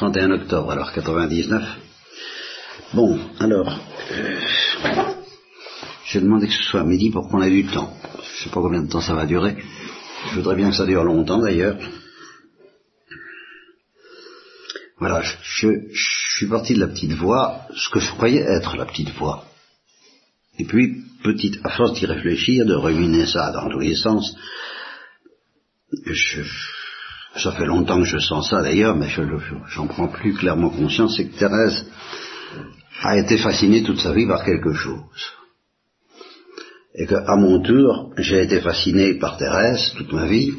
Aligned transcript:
31 0.00 0.30
octobre, 0.30 0.70
alors 0.70 0.92
99. 0.94 1.62
Bon, 2.94 3.20
alors, 3.38 3.78
euh, 4.12 4.40
demandé 6.14 6.46
que 6.46 6.54
ce 6.54 6.62
soit 6.62 6.80
à 6.80 6.84
midi 6.84 7.10
pour 7.10 7.28
qu'on 7.28 7.42
ait 7.42 7.50
du 7.50 7.66
temps. 7.66 7.94
Je 8.14 8.18
ne 8.18 8.44
sais 8.44 8.50
pas 8.50 8.62
combien 8.62 8.80
de 8.80 8.88
temps 8.88 9.02
ça 9.02 9.14
va 9.14 9.26
durer. 9.26 9.58
Je 10.30 10.36
voudrais 10.36 10.56
bien 10.56 10.70
que 10.70 10.76
ça 10.76 10.86
dure 10.86 11.04
longtemps 11.04 11.42
d'ailleurs. 11.42 11.76
Voilà, 14.98 15.20
je, 15.20 15.66
suis 15.92 16.46
parti 16.46 16.72
de 16.72 16.80
la 16.80 16.88
petite 16.88 17.12
voix, 17.12 17.66
ce 17.76 17.90
que 17.90 18.00
je 18.00 18.10
croyais 18.12 18.40
être 18.40 18.78
la 18.78 18.86
petite 18.86 19.10
voix. 19.18 19.44
Et 20.58 20.64
puis, 20.64 21.02
petite, 21.22 21.60
à 21.62 21.76
force 21.76 21.92
d'y 21.92 22.06
réfléchir, 22.06 22.64
de 22.64 22.74
ruminer 22.74 23.26
ça 23.26 23.52
dans 23.52 23.68
tous 23.68 23.80
les 23.80 23.96
sens, 23.96 24.34
je, 26.06 26.42
ça 27.36 27.52
fait 27.52 27.66
longtemps 27.66 27.98
que 27.98 28.06
je 28.06 28.18
sens 28.18 28.50
ça 28.50 28.62
d'ailleurs, 28.62 28.96
mais 28.96 29.08
je 29.08 29.22
j'en 29.68 29.86
prends 29.86 30.08
plus 30.08 30.34
clairement 30.34 30.70
conscience, 30.70 31.16
c'est 31.16 31.28
que 31.28 31.38
Thérèse 31.38 31.86
a 33.02 33.18
été 33.18 33.38
fascinée 33.38 33.82
toute 33.82 34.00
sa 34.00 34.12
vie 34.12 34.26
par 34.26 34.44
quelque 34.44 34.72
chose. 34.72 35.32
Et 36.94 37.06
qu'à 37.06 37.36
mon 37.36 37.62
tour, 37.62 38.12
j'ai 38.18 38.42
été 38.42 38.60
fasciné 38.60 39.14
par 39.14 39.36
Thérèse 39.36 39.92
toute 39.96 40.12
ma 40.12 40.26
vie, 40.26 40.52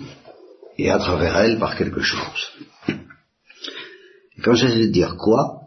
et 0.77 0.89
à 0.89 0.97
travers 0.97 1.38
elle 1.38 1.59
par 1.59 1.75
quelque 1.75 2.02
chose. 2.02 2.52
Et 2.88 4.41
quand 4.41 4.53
j'essaie 4.53 4.88
de 4.88 4.91
dire 4.91 5.17
quoi, 5.17 5.61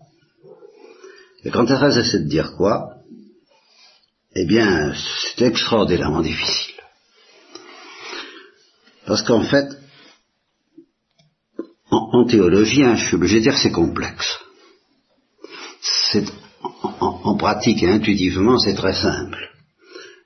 et 1.45 1.51
quand 1.51 1.67
Thérèse 1.67 1.99
essaie 1.99 2.21
de 2.21 2.29
dire 2.29 2.53
quoi, 2.57 2.95
eh 4.35 4.47
bien, 4.47 4.95
c'est 5.37 5.45
extraordinairement 5.45 6.23
difficile. 6.23 6.75
Parce 9.07 9.23
qu'en 9.23 9.43
fait, 9.43 9.69
en, 11.95 12.25
théologie, 12.27 12.83
hein, 12.83 12.97
je 12.97 13.07
suis 13.07 13.17
obligé 13.17 13.39
de 13.39 13.43
dire 13.43 13.59
c'est 13.59 13.71
complexe. 13.71 14.39
C'est, 16.11 16.25
en, 17.01 17.37
pratique 17.37 17.83
et 17.83 17.91
intuitivement, 17.91 18.59
c'est 18.59 18.75
très 18.75 18.95
simple. 18.95 19.39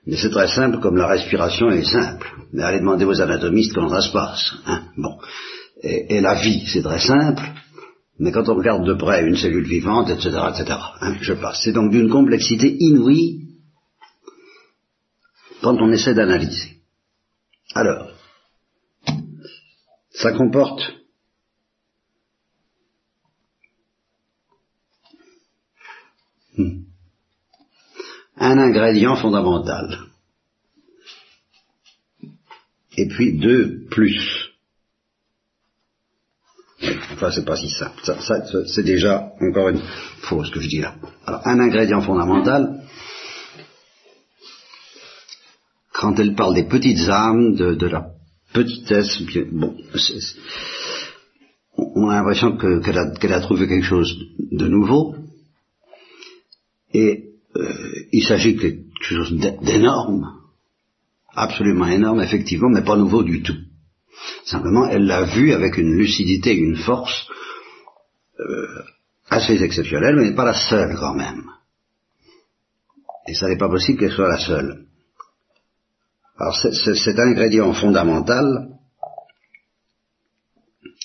Mais 0.05 0.15
c'est 0.15 0.29
très 0.29 0.47
simple 0.47 0.79
comme 0.79 0.95
la 0.95 1.07
respiration 1.07 1.69
est 1.69 1.83
simple. 1.83 2.27
Mais 2.53 2.63
allez 2.63 2.79
demander 2.79 3.05
aux 3.05 3.21
anatomistes 3.21 3.73
comment 3.73 3.89
ça 3.89 4.01
se 4.01 4.11
passe. 4.11 4.53
Hein. 4.65 4.83
Bon. 4.97 5.17
Et, 5.81 6.21
la 6.21 6.35
vie, 6.35 6.65
c'est 6.67 6.81
très 6.81 6.99
simple. 6.99 7.43
Mais 8.19 8.31
quand 8.31 8.49
on 8.49 8.55
regarde 8.55 8.85
de 8.85 8.95
près 8.95 9.25
une 9.25 9.37
cellule 9.37 9.67
vivante, 9.67 10.09
etc., 10.09 10.29
etc., 10.49 10.77
hein, 10.99 11.15
je 11.21 11.33
passe. 11.33 11.61
C'est 11.63 11.71
donc 11.71 11.91
d'une 11.91 12.09
complexité 12.09 12.75
inouïe 12.79 13.47
quand 15.61 15.77
on 15.81 15.91
essaie 15.91 16.13
d'analyser. 16.13 16.77
Alors, 17.75 18.09
ça 20.11 20.31
comporte 20.33 20.98
hmm, 26.57 26.83
un 28.37 28.57
ingrédient 28.57 29.15
fondamental. 29.15 29.99
Et 32.97 33.07
puis 33.07 33.37
deux 33.37 33.85
plus. 33.89 34.49
Enfin, 37.13 37.31
c'est 37.31 37.45
pas 37.45 37.57
si 37.57 37.69
simple. 37.69 37.99
Ça, 38.03 38.65
c'est 38.65 38.83
déjà 38.83 39.33
encore 39.41 39.69
une 39.69 39.81
fausse 40.21 40.47
ce 40.47 40.53
que 40.53 40.61
je 40.61 40.69
dis 40.69 40.79
là. 40.79 40.95
Alors, 41.25 41.45
un 41.45 41.59
ingrédient 41.59 42.01
fondamental, 42.01 42.81
quand 45.93 46.17
elle 46.19 46.35
parle 46.35 46.55
des 46.55 46.63
petites 46.63 47.09
âmes, 47.09 47.55
de, 47.55 47.87
la 47.87 48.07
petitesse, 48.53 49.21
bon, 49.51 49.75
on 51.75 52.09
a 52.09 52.15
l'impression 52.15 52.57
qu'elle 52.57 53.33
a, 53.33 53.41
trouvé 53.41 53.67
quelque 53.67 53.85
chose 53.85 54.15
de 54.51 54.67
nouveau, 54.67 55.15
et 56.93 57.29
euh, 57.55 58.05
il 58.11 58.23
s'agit 58.23 58.55
de 58.55 58.61
quelque 58.61 58.83
chose 59.01 59.33
d'énorme, 59.61 60.39
absolument 61.33 61.87
énorme, 61.87 62.21
effectivement, 62.21 62.69
mais 62.69 62.83
pas 62.83 62.97
nouveau 62.97 63.23
du 63.23 63.41
tout. 63.41 63.57
Simplement, 64.45 64.87
elle 64.87 65.05
l'a 65.05 65.23
vu 65.23 65.53
avec 65.53 65.77
une 65.77 65.95
lucidité, 65.95 66.53
une 66.53 66.75
force 66.77 67.27
euh, 68.39 68.83
assez 69.29 69.61
exceptionnelle, 69.63 70.15
mais 70.15 70.33
pas 70.33 70.45
la 70.45 70.53
seule 70.53 70.95
quand 70.97 71.13
même. 71.13 71.43
Et 73.27 73.33
ça 73.33 73.47
n'est 73.47 73.57
pas 73.57 73.69
possible 73.69 73.99
qu'elle 73.99 74.11
soit 74.11 74.27
la 74.27 74.39
seule. 74.39 74.85
Alors 76.37 76.55
cet 76.55 77.19
ingrédient 77.19 77.73
fondamental, 77.73 78.69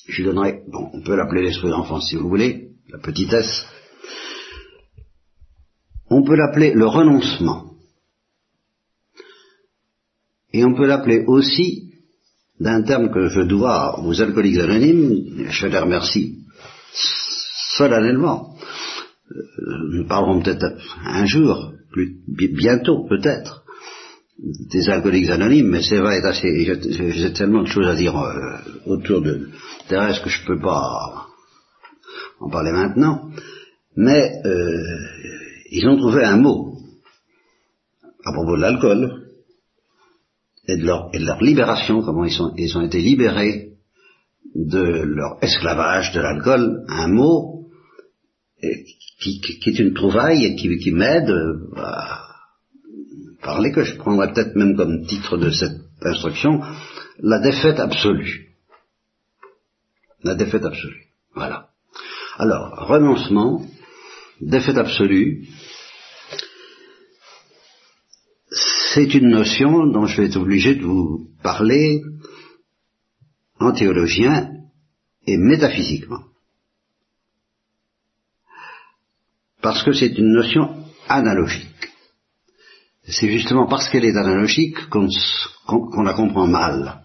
je 0.06 0.17
lui 0.17 0.25
donnerai, 0.25 0.62
bon, 0.69 0.91
on 0.93 1.03
peut 1.03 1.17
l'appeler 1.17 1.43
l'esprit 1.43 1.71
d'enfance 1.71 2.09
si 2.09 2.17
vous 2.17 2.28
voulez, 2.28 2.71
la 2.89 2.99
petitesse, 2.99 3.67
on 6.15 6.23
peut 6.23 6.37
l'appeler 6.37 6.73
le 6.73 6.87
renoncement. 6.87 7.73
Et 10.53 10.65
on 10.65 10.75
peut 10.75 10.87
l'appeler 10.87 11.25
aussi, 11.27 11.91
d'un 12.61 12.83
terme 12.83 13.11
que 13.13 13.27
je 13.27 13.41
dois 13.41 13.99
aux 14.01 14.21
alcooliques 14.23 14.61
anonymes, 14.61 15.49
je 15.51 15.67
les 15.67 15.79
remercie 15.79 16.39
solennellement. 17.77 18.55
Euh, 19.33 19.43
nous 19.93 20.07
parlerons 20.07 20.41
peut-être 20.41 20.77
un 21.05 21.27
jour, 21.27 21.73
plus, 21.91 22.21
bientôt 22.29 23.09
peut-être, 23.09 23.65
des 24.73 24.89
alcooliques 24.89 25.31
anonymes, 25.31 25.71
mais 25.71 25.83
c'est 25.83 25.99
vrai, 25.99 26.23
j'ai 26.33 27.33
tellement 27.33 27.63
de 27.63 27.69
choses 27.69 27.89
à 27.89 27.97
dire 27.97 28.17
euh, 28.17 28.59
autour 28.87 29.21
de 29.21 29.49
Thérèse 29.89 30.21
que 30.21 30.31
je 30.31 30.47
peux 30.47 30.61
pas 30.61 31.27
en 32.39 32.51
parler 32.51 32.71
maintenant, 32.71 33.31
mais 33.97 34.31
euh, 34.45 35.44
ils 35.75 35.89
ont 35.89 35.97
trouvé 35.97 36.25
un 36.25 36.37
mot 36.37 36.79
à 38.25 38.33
propos 38.33 38.57
de 38.57 38.61
l'alcool 38.61 39.25
et 40.69 40.77
de, 40.77 40.87
leur, 40.87 41.11
libération, 41.43 42.01
comment 42.03 42.25
ils, 42.25 42.33
sont, 42.33 42.55
ils 42.57 42.79
ont 42.79 42.83
été 42.83 43.01
libérés 43.01 43.73
de 44.55 45.03
leur 45.03 45.43
esclavage 45.43 46.12
de 46.12 46.21
l'alcool, 46.21 46.85
un 46.89 47.09
mot 47.09 47.67
qui, 49.21 49.41
qui, 49.41 49.71
est 49.71 49.79
une 49.79 49.95
trouvaille 49.95 50.45
et 50.45 50.55
qui, 50.55 50.79
qui 50.79 50.93
m'aide 50.93 51.31
à 51.77 52.23
parler, 53.43 53.73
que 53.73 53.83
je 53.83 53.97
prendrais 53.97 54.33
peut-être 54.33 54.55
même 54.55 54.77
comme 54.77 55.05
titre 55.06 55.37
de 55.37 55.51
cette 55.51 55.81
instruction, 56.03 56.62
la 57.19 57.41
défaite 57.41 57.81
absolue. 57.81 58.55
La 60.23 60.35
défaite 60.35 60.65
absolue. 60.65 61.09
Voilà. 61.35 61.69
Alors, 62.39 62.87
renoncement, 62.89 63.61
défaite 64.41 64.77
absolue, 64.77 65.47
c'est 68.95 69.15
une 69.15 69.31
notion 69.31 69.87
dont 69.87 70.06
je 70.06 70.17
vais 70.17 70.28
être 70.28 70.37
obligé 70.37 70.75
de 70.75 70.84
vous 70.84 71.28
parler 71.43 72.03
en 73.59 73.73
théologien 73.73 74.50
et 75.27 75.37
métaphysiquement. 75.37 76.25
Parce 79.62 79.83
que 79.83 79.93
c'est 79.93 80.19
une 80.19 80.33
notion 80.33 80.84
analogique 81.09 81.75
c'est 83.06 83.31
justement 83.31 83.67
parce 83.67 83.89
qu'elle 83.89 84.05
est 84.05 84.17
analogique 84.17 84.77
qu'on 84.89 86.03
la 86.03 86.15
comprend 86.15 86.47
mal, 86.47 87.03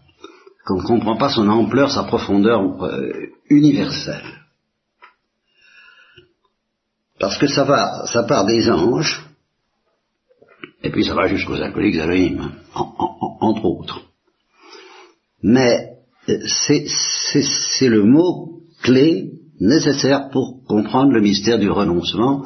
qu'on 0.65 0.81
ne 0.81 0.87
comprend 0.87 1.17
pas 1.17 1.29
son 1.29 1.47
ampleur, 1.49 1.91
sa 1.91 2.03
profondeur 2.03 2.83
euh, 2.83 3.27
universelle. 3.49 4.45
Parce 7.19 7.37
que 7.37 7.47
ça 7.47 7.65
va, 7.65 8.05
ça 8.05 8.23
part 8.23 8.45
des 8.45 8.69
anges, 8.69 9.25
et 10.83 10.89
puis 10.89 11.03
ça 11.03 11.13
va 11.13 11.27
jusqu'aux 11.27 11.55
alcooliques 11.55 11.99
anonymes, 11.99 12.51
entre 12.73 13.65
autres. 13.65 14.01
Mais 15.43 15.89
euh, 16.29 16.37
c'est 16.47 17.89
le 17.89 18.03
mot 18.03 18.61
clé 18.81 19.33
nécessaire 19.59 20.29
pour 20.31 20.63
comprendre 20.65 21.11
le 21.11 21.21
mystère 21.21 21.59
du 21.59 21.69
renoncement, 21.69 22.45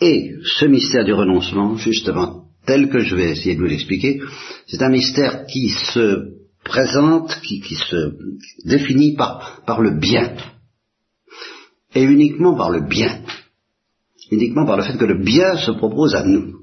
et 0.00 0.34
ce 0.44 0.66
mystère 0.66 1.04
du 1.04 1.12
renoncement, 1.12 1.76
justement, 1.76 2.44
tel 2.66 2.88
que 2.90 3.00
je 3.00 3.16
vais 3.16 3.30
essayer 3.30 3.56
de 3.56 3.60
vous 3.60 3.66
l'expliquer, 3.66 4.20
c'est 4.68 4.82
un 4.82 4.90
mystère 4.90 5.46
qui 5.46 5.70
se 5.70 6.36
présente, 6.64 7.40
qui, 7.40 7.74
se 7.74 8.12
définit 8.64 9.16
par 9.16 9.80
le 9.80 9.98
bien. 9.98 10.36
Et 11.94 12.02
uniquement 12.02 12.54
par 12.54 12.70
le 12.70 12.82
bien. 12.82 13.22
Uniquement 14.30 14.66
par 14.66 14.76
le 14.76 14.82
fait 14.82 14.98
que 14.98 15.04
le 15.04 15.22
bien 15.22 15.56
se 15.56 15.70
propose 15.70 16.14
à 16.14 16.22
nous. 16.22 16.58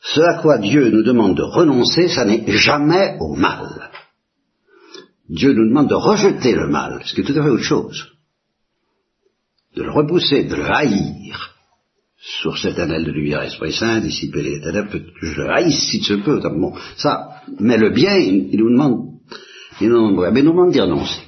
Ce 0.00 0.20
à 0.20 0.42
quoi 0.42 0.58
Dieu 0.58 0.90
nous 0.90 1.02
demande 1.02 1.36
de 1.36 1.42
renoncer, 1.42 2.08
ça 2.08 2.24
n'est 2.24 2.44
jamais 2.52 3.16
au 3.20 3.34
mal. 3.34 3.90
Dieu 5.28 5.54
nous 5.54 5.68
demande 5.68 5.88
de 5.88 5.94
rejeter 5.94 6.54
le 6.54 6.68
mal, 6.68 7.00
ce 7.04 7.14
qui 7.14 7.22
est 7.22 7.24
tout 7.24 7.38
à 7.38 7.42
fait 7.42 7.48
autre 7.48 7.62
chose. 7.62 8.12
De 9.74 9.82
le 9.82 9.90
repousser, 9.90 10.44
de 10.44 10.54
le 10.54 10.64
haïr, 10.64 11.54
source 12.42 12.64
éternelle 12.66 13.04
de 13.04 13.12
lumière, 13.12 13.42
Esprit 13.42 13.72
Saint, 13.72 14.00
dissiper 14.00 14.42
les 14.42 14.60
ténèbres, 14.60 14.98
je 15.22 15.42
haïs 15.42 15.88
si 15.90 16.00
tu 16.00 16.20
peux, 16.20 16.40
bon, 16.40 16.74
ça, 16.96 17.40
mais 17.58 17.78
le 17.78 17.90
bien, 17.90 18.16
il, 18.16 18.58
nous 18.58 18.70
demande, 18.70 19.18
il 19.80 19.88
nous 19.88 20.10
demande, 20.10 20.32
mais 20.32 20.42
nous 20.42 20.52
demande 20.52 20.72
d'y 20.72 20.80
renoncer. 20.80 21.22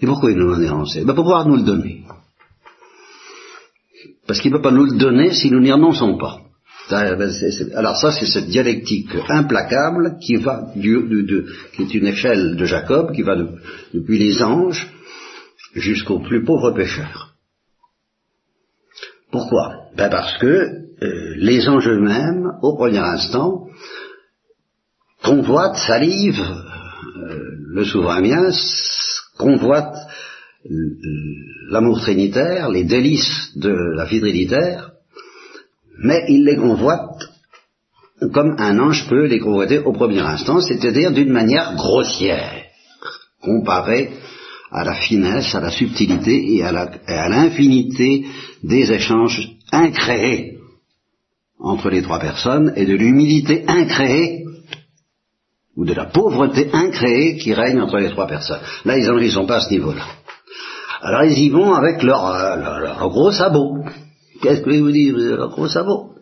Et 0.00 0.06
pourquoi 0.06 0.30
il 0.30 0.38
nous 0.38 0.54
l'a 0.54 0.64
énoncé 0.64 1.04
ben 1.04 1.14
Pour 1.14 1.24
pouvoir 1.24 1.46
nous 1.46 1.56
le 1.56 1.62
donner. 1.62 1.99
Parce 4.30 4.42
qu'il 4.42 4.52
ne 4.52 4.58
peut 4.58 4.62
pas 4.62 4.70
nous 4.70 4.84
le 4.84 4.96
donner 4.96 5.32
si 5.32 5.50
nous 5.50 5.58
n'y 5.58 5.72
renonçons 5.72 6.16
pas. 6.16 6.38
Ben, 6.88 7.18
alors 7.74 7.96
ça, 7.96 8.12
c'est 8.12 8.26
cette 8.26 8.46
dialectique 8.46 9.10
implacable 9.28 10.18
qui 10.20 10.36
va 10.36 10.70
du, 10.76 11.02
qui 11.74 11.82
est 11.82 11.94
une 11.94 12.06
échelle 12.06 12.54
de 12.54 12.64
Jacob, 12.64 13.10
qui 13.12 13.22
va 13.22 13.34
depuis 13.92 14.18
les 14.20 14.40
anges 14.40 14.88
jusqu'aux 15.74 16.20
plus 16.20 16.44
pauvres 16.44 16.70
pécheurs. 16.70 17.34
Pourquoi? 19.32 19.72
Ben 19.96 20.08
Parce 20.08 20.38
que 20.38 20.46
euh, 20.46 21.34
les 21.34 21.68
anges 21.68 21.88
eux-mêmes, 21.88 22.52
au 22.62 22.76
premier 22.76 22.98
instant, 22.98 23.66
convoitent, 25.24 25.74
salivent 25.74 26.38
euh, 27.16 27.36
le 27.66 27.84
souverain 27.84 28.22
bien, 28.22 28.48
convoitent 29.36 29.98
l'amour 31.70 32.00
trinitaire, 32.00 32.68
les 32.68 32.84
délices 32.84 33.52
de 33.56 33.74
la 33.96 34.04
vie 34.04 34.20
trinitaire, 34.20 34.90
mais 36.02 36.24
ils 36.28 36.44
les 36.44 36.56
convoitent 36.56 37.30
comme 38.32 38.54
un 38.58 38.78
ange 38.78 39.08
peut 39.08 39.26
les 39.26 39.38
convoiter 39.38 39.78
au 39.78 39.92
premier 39.92 40.20
instant, 40.20 40.60
c'est-à-dire 40.60 41.10
d'une 41.10 41.32
manière 41.32 41.74
grossière, 41.74 42.64
comparée 43.40 44.10
à 44.70 44.84
la 44.84 44.94
finesse, 44.94 45.54
à 45.54 45.60
la 45.60 45.70
subtilité 45.70 46.54
et 46.54 46.62
à 46.62 47.28
l'infinité 47.28 48.26
des 48.62 48.92
échanges 48.92 49.50
incréés 49.72 50.58
entre 51.58 51.90
les 51.90 52.02
trois 52.02 52.20
personnes 52.20 52.72
et 52.76 52.84
de 52.84 52.94
l'humilité 52.94 53.64
incréée 53.66 54.44
ou 55.76 55.84
de 55.84 55.94
la 55.94 56.06
pauvreté 56.06 56.68
incréée 56.72 57.36
qui 57.38 57.54
règne 57.54 57.80
entre 57.80 57.98
les 57.98 58.10
trois 58.10 58.26
personnes. 58.26 58.60
Là, 58.84 58.98
ils 58.98 59.06
n'en 59.06 59.30
sont 59.30 59.46
pas 59.46 59.56
à 59.56 59.60
ce 59.60 59.70
niveau-là. 59.70 60.04
Alors 61.02 61.24
ils 61.24 61.38
y 61.38 61.48
vont 61.50 61.74
avec 61.74 62.02
leur, 62.02 62.26
euh, 62.26 63.08
gros 63.08 63.32
sabot. 63.32 63.78
Qu'est-ce 64.42 64.62
que 64.62 64.72
je 64.72 64.80
vous 64.80 64.90
dire, 64.90 65.14
leur 65.16 65.50
gros 65.50 65.68
sabot? 65.68 66.14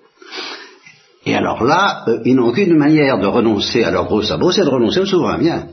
Et 1.27 1.35
alors 1.35 1.65
là, 1.65 2.05
euh, 2.09 2.21
ils 2.25 2.35
n'ont 2.35 2.53
qu'une 2.53 2.77
manière 2.77 3.19
de 3.19 3.27
renoncer 3.27 3.85
à 3.85 3.91
leur 3.91 4.07
gros 4.07 4.23
sabot, 4.23 4.53
c'est 4.53 4.65
de 4.65 4.71
renoncer 4.71 5.01
au 5.01 5.07
souverain 5.07 5.39
bien 5.39 5.69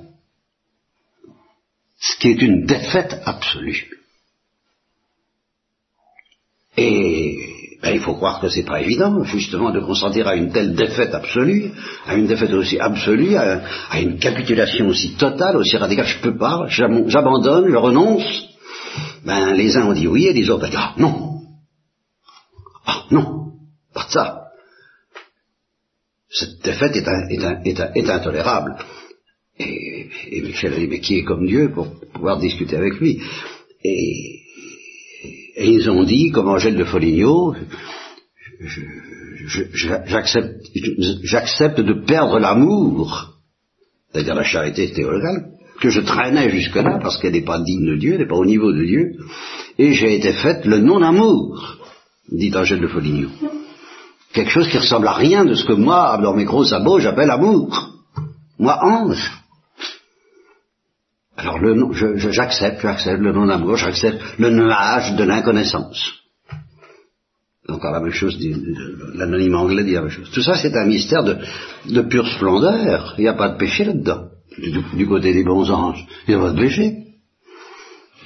ce 1.99 2.17
qui 2.19 2.29
est 2.29 2.41
une 2.41 2.65
défaite 2.65 3.21
absolue. 3.25 3.87
Et 6.77 7.35
ben, 7.81 7.91
il 7.93 8.01
faut 8.01 8.15
croire 8.15 8.41
que 8.41 8.49
c'est 8.49 8.65
pas 8.65 8.81
évident, 8.81 9.23
justement, 9.23 9.71
de 9.71 9.79
consentir 9.79 10.27
à 10.27 10.35
une 10.35 10.51
telle 10.51 10.75
défaite 10.75 11.13
absolue, 11.13 11.71
à 12.05 12.15
une 12.15 12.27
défaite 12.27 12.51
aussi 12.53 12.79
absolue, 12.79 13.35
à, 13.37 13.61
une 13.99 14.17
capitulation 14.17 14.87
aussi 14.87 15.15
totale, 15.15 15.55
aussi 15.55 15.77
radicale. 15.77 16.05
Je 16.05 16.19
peux 16.19 16.37
pas, 16.37 16.65
j'abandonne, 16.67 17.69
je 17.69 17.75
renonce. 17.75 18.54
Ben, 19.25 19.53
les 19.53 19.75
uns 19.77 19.87
ont 19.87 19.93
dit 19.93 20.07
oui 20.07 20.27
et 20.27 20.33
les 20.33 20.49
autres 20.49 20.67
ont 20.67 20.69
dit 20.69 20.77
ah 20.77 20.93
non, 20.97 21.41
ah 22.85 23.05
non, 23.11 23.51
pas 23.93 24.05
de 24.05 24.11
ça. 24.11 24.41
Cette 26.29 26.61
défaite 26.63 26.95
est 26.95 28.09
intolérable. 28.09 28.75
Et, 29.57 30.41
Michel 30.41 30.73
a 30.73 30.77
dit, 30.77 30.87
mais 30.87 30.99
qui 30.99 31.19
est 31.19 31.23
comme 31.23 31.47
Dieu 31.47 31.71
pour 31.73 31.87
pouvoir 32.13 32.39
discuter 32.39 32.75
avec 32.75 32.99
lui? 32.99 33.21
Et, 33.83 34.41
ils 35.57 35.89
ont 35.89 36.03
dit, 36.03 36.31
comme 36.31 36.49
Angèle 36.49 36.75
de 36.75 36.83
Foligno, 36.83 37.55
j'accepte 41.23 41.79
de 41.79 42.05
perdre 42.05 42.39
l'amour, 42.39 43.39
c'est-à-dire 44.11 44.35
la 44.35 44.43
charité 44.43 44.91
théologale, 44.91 45.54
que 45.81 45.89
je 45.89 46.01
traînais 46.01 46.49
jusque-là 46.49 46.99
parce 47.01 47.17
qu'elle 47.17 47.33
n'est 47.33 47.43
pas 47.43 47.59
digne 47.59 47.85
de 47.85 47.95
Dieu, 47.95 48.13
elle 48.13 48.19
n'est 48.19 48.27
pas 48.27 48.35
au 48.35 48.45
niveau 48.45 48.71
de 48.71 48.83
Dieu, 48.83 49.11
et 49.77 49.93
j'ai 49.93 50.15
été 50.15 50.33
faite 50.33 50.65
le 50.65 50.79
non-amour, 50.79 51.77
dit 52.31 52.55
Angèle 52.55 52.81
de 52.81 52.87
Foligno. 52.87 53.29
Quelque 54.33 54.51
chose 54.51 54.67
qui 54.67 54.77
ressemble 54.77 55.07
à 55.07 55.13
rien 55.13 55.45
de 55.45 55.53
ce 55.53 55.65
que 55.65 55.73
moi, 55.73 56.19
dans 56.21 56.33
mes 56.33 56.45
gros 56.45 56.65
sabots, 56.65 56.99
j'appelle 56.99 57.31
amour. 57.31 57.89
Moi, 58.59 58.77
ange. 58.83 59.31
Alors 61.37 61.59
le 61.59 61.75
j'accepte, 62.31 62.81
j'accepte 62.81 63.21
le 63.21 63.33
nom 63.33 63.45
d'amour, 63.45 63.75
j'accepte 63.75 64.21
le 64.39 64.49
nuage 64.49 65.15
de 65.15 65.23
l'inconnaissance. 65.23 66.13
Encore 67.67 67.91
la 67.91 67.99
même 67.99 68.11
chose, 68.11 68.37
l'anonyme 69.15 69.55
anglais 69.55 69.83
dit 69.83 69.93
la 69.93 70.01
même 70.01 70.11
chose. 70.11 70.29
Tout 70.31 70.41
ça, 70.41 70.55
c'est 70.55 70.75
un 70.75 70.85
mystère 70.85 71.23
de, 71.23 72.01
pure 72.01 72.27
splendeur. 72.27 73.15
Il 73.17 73.21
n'y 73.21 73.27
a 73.27 73.33
pas 73.33 73.49
de 73.49 73.57
péché 73.57 73.83
là-dedans. 73.83 74.27
Du, 74.57 75.07
côté 75.07 75.33
des 75.33 75.43
bons 75.43 75.69
anges, 75.69 76.05
il 76.27 76.35
n'y 76.35 76.41
a 76.41 76.45
pas. 76.45 76.53
Mais 76.53 77.05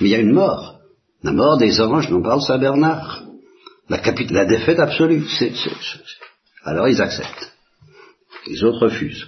il 0.01 0.07
y 0.07 0.15
a 0.15 0.19
une 0.19 0.33
mort. 0.33 0.79
La 1.23 1.31
mort 1.31 1.57
des 1.57 1.81
anges, 1.81 2.09
nous 2.09 2.21
parle 2.21 2.41
Saint 2.41 2.59
Bernard. 2.59 3.23
La, 3.89 3.99
la 4.29 4.45
défaite 4.45 4.79
absolue. 4.79 5.23
Alors 6.63 6.87
ils 6.87 7.01
acceptent. 7.01 7.51
Les 8.47 8.63
autres 8.63 8.85
refusent. 8.85 9.27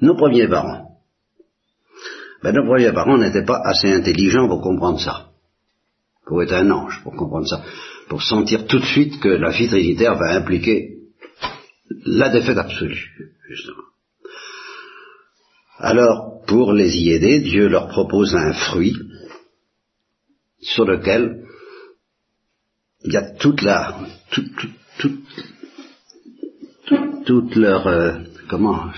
Nos 0.00 0.16
premiers 0.16 0.48
parents, 0.48 0.92
ben, 2.42 2.52
nos 2.52 2.66
premiers 2.66 2.92
parents 2.92 3.18
n'étaient 3.18 3.44
pas 3.44 3.60
assez 3.64 3.92
intelligents 3.92 4.48
pour 4.48 4.60
comprendre 4.60 5.00
ça. 5.00 5.28
Pour 6.26 6.42
être 6.42 6.54
un 6.54 6.70
ange, 6.70 7.00
pour 7.02 7.14
comprendre 7.14 7.46
ça. 7.46 7.62
Pour 8.08 8.22
sentir 8.22 8.66
tout 8.66 8.78
de 8.78 8.84
suite 8.84 9.20
que 9.20 9.28
la 9.28 9.50
vie 9.50 9.68
trinitaire 9.68 10.16
va 10.16 10.34
impliquer 10.34 10.98
la 12.04 12.30
défaite 12.30 12.58
absolue, 12.58 13.10
justement. 13.48 13.91
Alors, 15.84 16.42
pour 16.46 16.72
les 16.72 16.96
y 16.96 17.10
aider, 17.10 17.40
Dieu 17.40 17.66
leur 17.66 17.88
propose 17.88 18.36
un 18.36 18.52
fruit 18.52 18.94
sur 20.60 20.84
lequel 20.84 21.42
il 23.04 23.12
y 23.12 23.16
a 23.16 23.34
toute 23.34 23.62
la, 23.62 23.98
toute, 24.30 24.46
toute, 24.98 25.20
toute, 27.26 27.56
leur, 27.56 27.88
euh, 27.88 28.12
comment, 28.48 28.92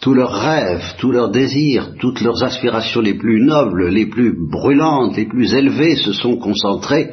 tous 0.00 0.14
leurs 0.14 0.40
rêves, 0.40 0.94
tous 1.00 1.10
leurs 1.10 1.32
désirs, 1.32 1.96
toutes 1.98 2.20
leurs 2.20 2.44
aspirations 2.44 3.00
les 3.00 3.14
plus 3.14 3.40
nobles, 3.42 3.88
les 3.88 4.06
plus 4.06 4.36
brûlantes, 4.38 5.16
les 5.16 5.26
plus 5.26 5.52
élevées 5.52 5.96
se 5.96 6.12
sont 6.12 6.36
concentrés 6.36 7.10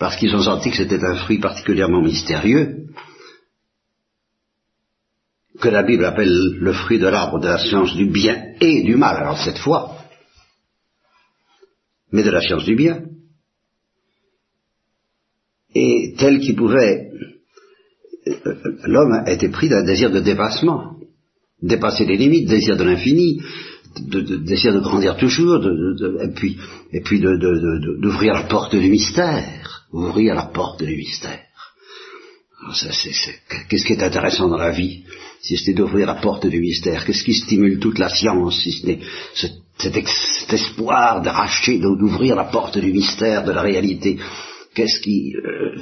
parce 0.00 0.16
qu'ils 0.16 0.34
ont 0.34 0.42
senti 0.42 0.70
que 0.70 0.76
c'était 0.76 1.04
un 1.04 1.14
fruit 1.14 1.38
particulièrement 1.38 2.02
mystérieux, 2.02 2.79
que 5.60 5.68
la 5.68 5.82
Bible 5.82 6.04
appelle 6.04 6.56
le 6.58 6.72
fruit 6.72 6.98
de 6.98 7.06
l'arbre 7.06 7.38
de 7.38 7.48
la 7.48 7.58
science 7.58 7.94
du 7.94 8.06
bien 8.06 8.54
et 8.60 8.82
du 8.82 8.96
mal, 8.96 9.16
alors 9.16 9.38
cette 9.38 9.58
fois, 9.58 9.96
mais 12.12 12.22
de 12.22 12.30
la 12.30 12.40
science 12.40 12.64
du 12.64 12.74
bien, 12.74 13.04
et 15.74 16.14
tel 16.18 16.40
qu'il 16.40 16.56
pouvait, 16.56 17.10
l'homme 18.84 19.22
a 19.24 19.30
été 19.30 19.48
pris 19.48 19.68
d'un 19.68 19.84
désir 19.84 20.10
de 20.10 20.20
dépassement 20.20 20.96
dépasser 21.62 22.04
les 22.04 22.16
limites, 22.16 22.48
désir 22.48 22.76
de 22.76 22.84
l'infini, 22.84 23.40
de, 24.00 24.36
désir 24.36 24.72
de 24.72 24.80
grandir 24.80 25.16
toujours, 25.16 25.62
et 25.62 27.00
puis 27.02 27.20
d'ouvrir 27.20 28.34
la 28.34 28.42
porte 28.44 28.74
du 28.74 28.88
mystère, 28.88 29.86
ouvrir 29.92 30.34
la 30.34 30.46
porte 30.46 30.82
du 30.82 30.96
mystère. 30.96 31.40
Qu'est-ce 33.68 33.84
qui 33.86 33.92
est 33.94 34.02
intéressant 34.02 34.48
dans 34.48 34.58
la 34.58 34.70
vie, 34.70 35.02
si 35.40 35.56
c'était 35.56 35.72
d'ouvrir 35.72 36.06
la 36.06 36.16
porte 36.16 36.46
du 36.46 36.60
mystère? 36.60 37.04
Qu'est-ce 37.04 37.24
qui 37.24 37.34
stimule 37.34 37.78
toute 37.78 37.98
la 37.98 38.10
science, 38.10 38.60
si 38.62 38.72
ce 38.72 38.86
n'est 38.86 39.00
cet, 39.34 40.52
espoir 40.52 41.22
d'arracher, 41.22 41.78
d'ouvrir 41.78 42.36
la 42.36 42.44
porte 42.44 42.78
du 42.78 42.92
mystère, 42.92 43.44
de 43.44 43.52
la 43.52 43.62
réalité? 43.62 44.18
Qu'est-ce 44.74 45.00
qui... 45.00 45.34
Euh, 45.36 45.74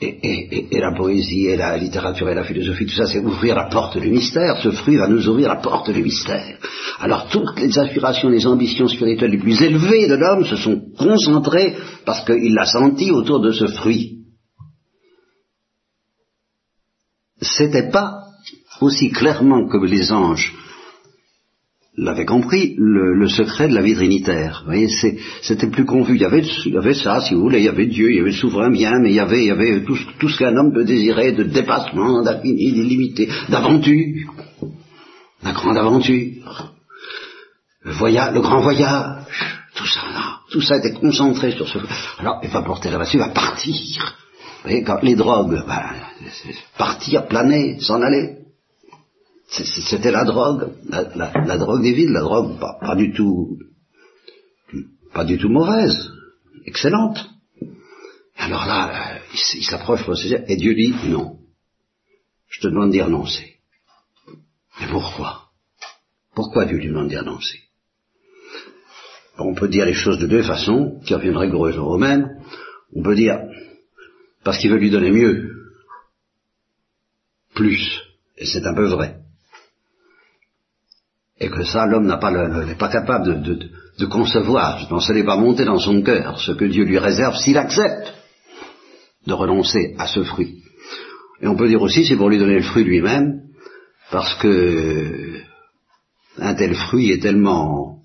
et, 0.00 0.80
la 0.80 0.92
poésie, 0.96 1.46
et 1.46 1.56
la 1.56 1.76
littérature, 1.76 2.28
et 2.28 2.34
la 2.34 2.42
philosophie, 2.44 2.86
tout 2.86 2.94
ça, 2.94 3.06
c'est 3.06 3.20
ouvrir 3.20 3.54
la 3.54 3.66
porte 3.66 3.98
du 3.98 4.10
mystère. 4.10 4.60
Ce 4.60 4.70
fruit 4.70 4.96
va 4.96 5.06
nous 5.06 5.28
ouvrir 5.28 5.48
la 5.48 5.56
porte 5.56 5.90
du 5.90 6.02
mystère. 6.02 6.58
Alors 6.98 7.28
toutes 7.28 7.60
les 7.60 7.78
aspirations, 7.78 8.28
les 8.28 8.46
ambitions 8.46 8.88
spirituelles 8.88 9.30
les 9.30 9.38
plus 9.38 9.60
élevées 9.62 10.08
de 10.08 10.14
l'homme 10.14 10.44
se 10.44 10.56
sont 10.56 10.80
concentrées 10.98 11.76
parce 12.04 12.24
qu'il 12.24 12.52
l'a 12.52 12.66
senti 12.66 13.12
autour 13.12 13.40
de 13.40 13.52
ce 13.52 13.66
fruit. 13.66 14.21
C'était 17.42 17.90
pas 17.90 18.22
aussi 18.80 19.10
clairement 19.10 19.68
que 19.68 19.76
les 19.84 20.12
anges 20.12 20.54
l'avait 21.96 22.24
compris, 22.24 22.74
le, 22.78 23.28
secret 23.28 23.68
de 23.68 23.74
la 23.74 23.82
vie 23.82 23.94
trinitaire. 23.94 24.62
Vous 24.64 24.72
voyez, 24.72 24.88
c'était 25.42 25.66
plus 25.68 25.84
convu. 25.84 26.14
Il 26.14 26.22
y, 26.22 26.24
avait, 26.24 26.94
ça, 26.94 27.20
si 27.20 27.34
vous 27.34 27.42
voulez, 27.42 27.58
il 27.58 27.64
y 27.64 27.68
avait 27.68 27.86
Dieu, 27.86 28.10
il 28.10 28.16
y 28.16 28.20
avait 28.20 28.30
le 28.30 28.36
souverain 28.36 28.70
bien, 28.70 28.92
mais 29.00 29.10
il 29.10 29.16
y 29.16 29.20
avait, 29.20 29.84
tout, 29.84 30.28
ce 30.28 30.38
qu'un 30.38 30.56
homme 30.56 30.72
peut 30.72 30.84
désirer 30.84 31.32
de 31.32 31.42
dépassement, 31.42 32.22
d'infini, 32.22 32.72
d'illimité, 32.72 33.28
d'aventure. 33.48 34.32
La 35.42 35.52
grande 35.52 35.76
aventure. 35.76 36.72
Le 37.82 37.92
voyage, 37.92 38.32
le 38.34 38.40
grand 38.40 38.60
voyage. 38.60 39.26
Tout 39.74 39.86
ça, 39.86 40.00
là. 40.14 40.38
Tout 40.50 40.60
ça 40.60 40.78
était 40.78 40.92
concentré 40.92 41.50
sur 41.52 41.68
ce... 41.68 41.78
Alors, 42.18 42.40
il 42.42 42.50
va 42.50 42.62
porter 42.62 42.90
la 42.90 42.96
voiture, 42.96 43.20
il 43.20 43.26
va 43.26 43.32
partir. 43.32 44.16
Voyez, 44.62 44.84
quand 44.84 45.02
les 45.02 45.16
drogues, 45.16 45.64
ben, 45.66 45.90
partir, 46.78 47.26
planer, 47.26 47.80
s'en 47.80 48.00
aller. 48.00 48.38
C'était 49.48 50.10
la 50.10 50.24
drogue, 50.24 50.72
la, 50.88 51.58
drogue 51.58 51.82
des 51.82 51.92
villes, 51.92 52.12
la 52.12 52.22
drogue 52.22 52.58
pas, 52.58 52.94
du 52.96 53.12
tout, 53.12 53.58
pas 55.12 55.24
du 55.24 55.36
tout 55.36 55.50
mauvaise, 55.50 56.10
excellente. 56.64 57.18
Alors 58.38 58.66
là, 58.66 59.18
il, 59.32 59.64
s'approche 59.64 60.04
pour 60.04 60.16
se 60.16 60.26
et 60.26 60.56
Dieu 60.56 60.74
dit 60.74 60.94
non. 61.08 61.38
Je 62.48 62.60
te 62.60 62.68
demande 62.68 62.92
d'y 62.92 63.02
renoncer. 63.02 63.56
Mais 64.80 64.88
pourquoi? 64.88 65.48
Pourquoi 66.34 66.64
Dieu 66.64 66.78
lui 66.78 66.88
demande 66.88 67.08
d'y 67.08 67.18
renoncer? 67.18 67.58
On 69.38 69.54
peut 69.54 69.68
dire 69.68 69.84
les 69.84 69.94
choses 69.94 70.18
de 70.18 70.26
deux 70.26 70.42
façons, 70.42 71.00
qui 71.04 71.14
reviennent 71.14 71.36
rigoureusement 71.36 71.88
au 71.88 71.98
même. 71.98 72.28
On 72.94 73.02
peut 73.02 73.14
dire 73.14 73.38
parce 74.44 74.58
qu'il 74.58 74.70
veut 74.70 74.78
lui 74.78 74.90
donner 74.90 75.10
mieux, 75.10 75.50
plus, 77.54 78.00
et 78.38 78.46
c'est 78.46 78.66
un 78.66 78.74
peu 78.74 78.86
vrai. 78.86 79.16
Et 81.38 81.50
que 81.50 81.64
ça, 81.64 81.86
l'homme 81.86 82.06
n'a 82.06 82.18
pas 82.18 82.30
n'est 82.64 82.76
pas 82.76 82.88
capable 82.88 83.42
de, 83.42 84.06
concevoir, 84.06 84.88
ce 85.00 85.12
n'est 85.12 85.24
pas 85.24 85.36
monté 85.36 85.64
dans 85.64 85.78
son 85.78 86.02
cœur, 86.02 86.40
ce 86.40 86.52
que 86.52 86.64
Dieu 86.64 86.84
lui 86.84 86.98
réserve 86.98 87.36
s'il 87.36 87.58
accepte 87.58 88.14
de 89.26 89.32
renoncer 89.32 89.94
à 89.98 90.06
ce 90.06 90.22
fruit. 90.24 90.62
Et 91.40 91.46
on 91.46 91.56
peut 91.56 91.68
dire 91.68 91.82
aussi, 91.82 92.06
c'est 92.06 92.16
pour 92.16 92.30
lui 92.30 92.38
donner 92.38 92.56
le 92.56 92.62
fruit 92.62 92.84
lui-même, 92.84 93.42
parce 94.10 94.34
que 94.36 95.40
un 96.38 96.54
tel 96.54 96.74
fruit 96.74 97.10
est 97.10 97.22
tellement, 97.22 98.01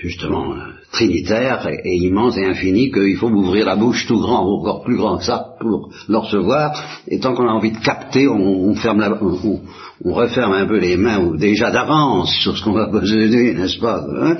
justement, 0.00 0.54
trinitaire 0.92 1.68
et, 1.68 1.96
immense 1.96 2.36
et 2.36 2.44
infini 2.44 2.90
qu'il 2.90 3.16
faut 3.16 3.28
ouvrir 3.28 3.66
la 3.66 3.76
bouche 3.76 4.06
tout 4.06 4.20
grand, 4.20 4.44
encore 4.46 4.82
plus 4.82 4.96
grand 4.96 5.18
que 5.18 5.24
ça, 5.24 5.54
pour 5.60 5.90
le 6.08 6.18
recevoir. 6.18 6.72
Et 7.08 7.20
tant 7.20 7.34
qu'on 7.34 7.48
a 7.48 7.52
envie 7.52 7.72
de 7.72 7.78
capter, 7.78 8.26
on, 8.28 8.74
ferme 8.74 9.02
on, 9.20 10.12
referme 10.12 10.52
un 10.52 10.66
peu 10.66 10.78
les 10.78 10.96
mains 10.96 11.20
ou 11.20 11.36
déjà 11.36 11.70
d'avance 11.70 12.34
sur 12.42 12.56
ce 12.56 12.64
qu'on 12.64 12.72
va 12.72 12.88
posséder, 12.88 13.54
n'est-ce 13.54 13.78
pas 13.78 14.04
hein? 14.20 14.36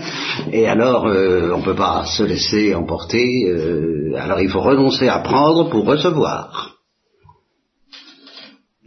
Et 0.52 0.66
alors, 0.66 1.06
euh, 1.06 1.52
on 1.54 1.58
ne 1.58 1.64
peut 1.64 1.76
pas 1.76 2.04
se 2.06 2.24
laisser 2.24 2.74
emporter. 2.74 3.44
Euh, 3.48 4.14
alors, 4.16 4.40
il 4.40 4.48
faut 4.48 4.60
renoncer 4.60 5.08
à 5.08 5.20
prendre 5.20 5.68
pour 5.70 5.84
recevoir. 5.86 6.76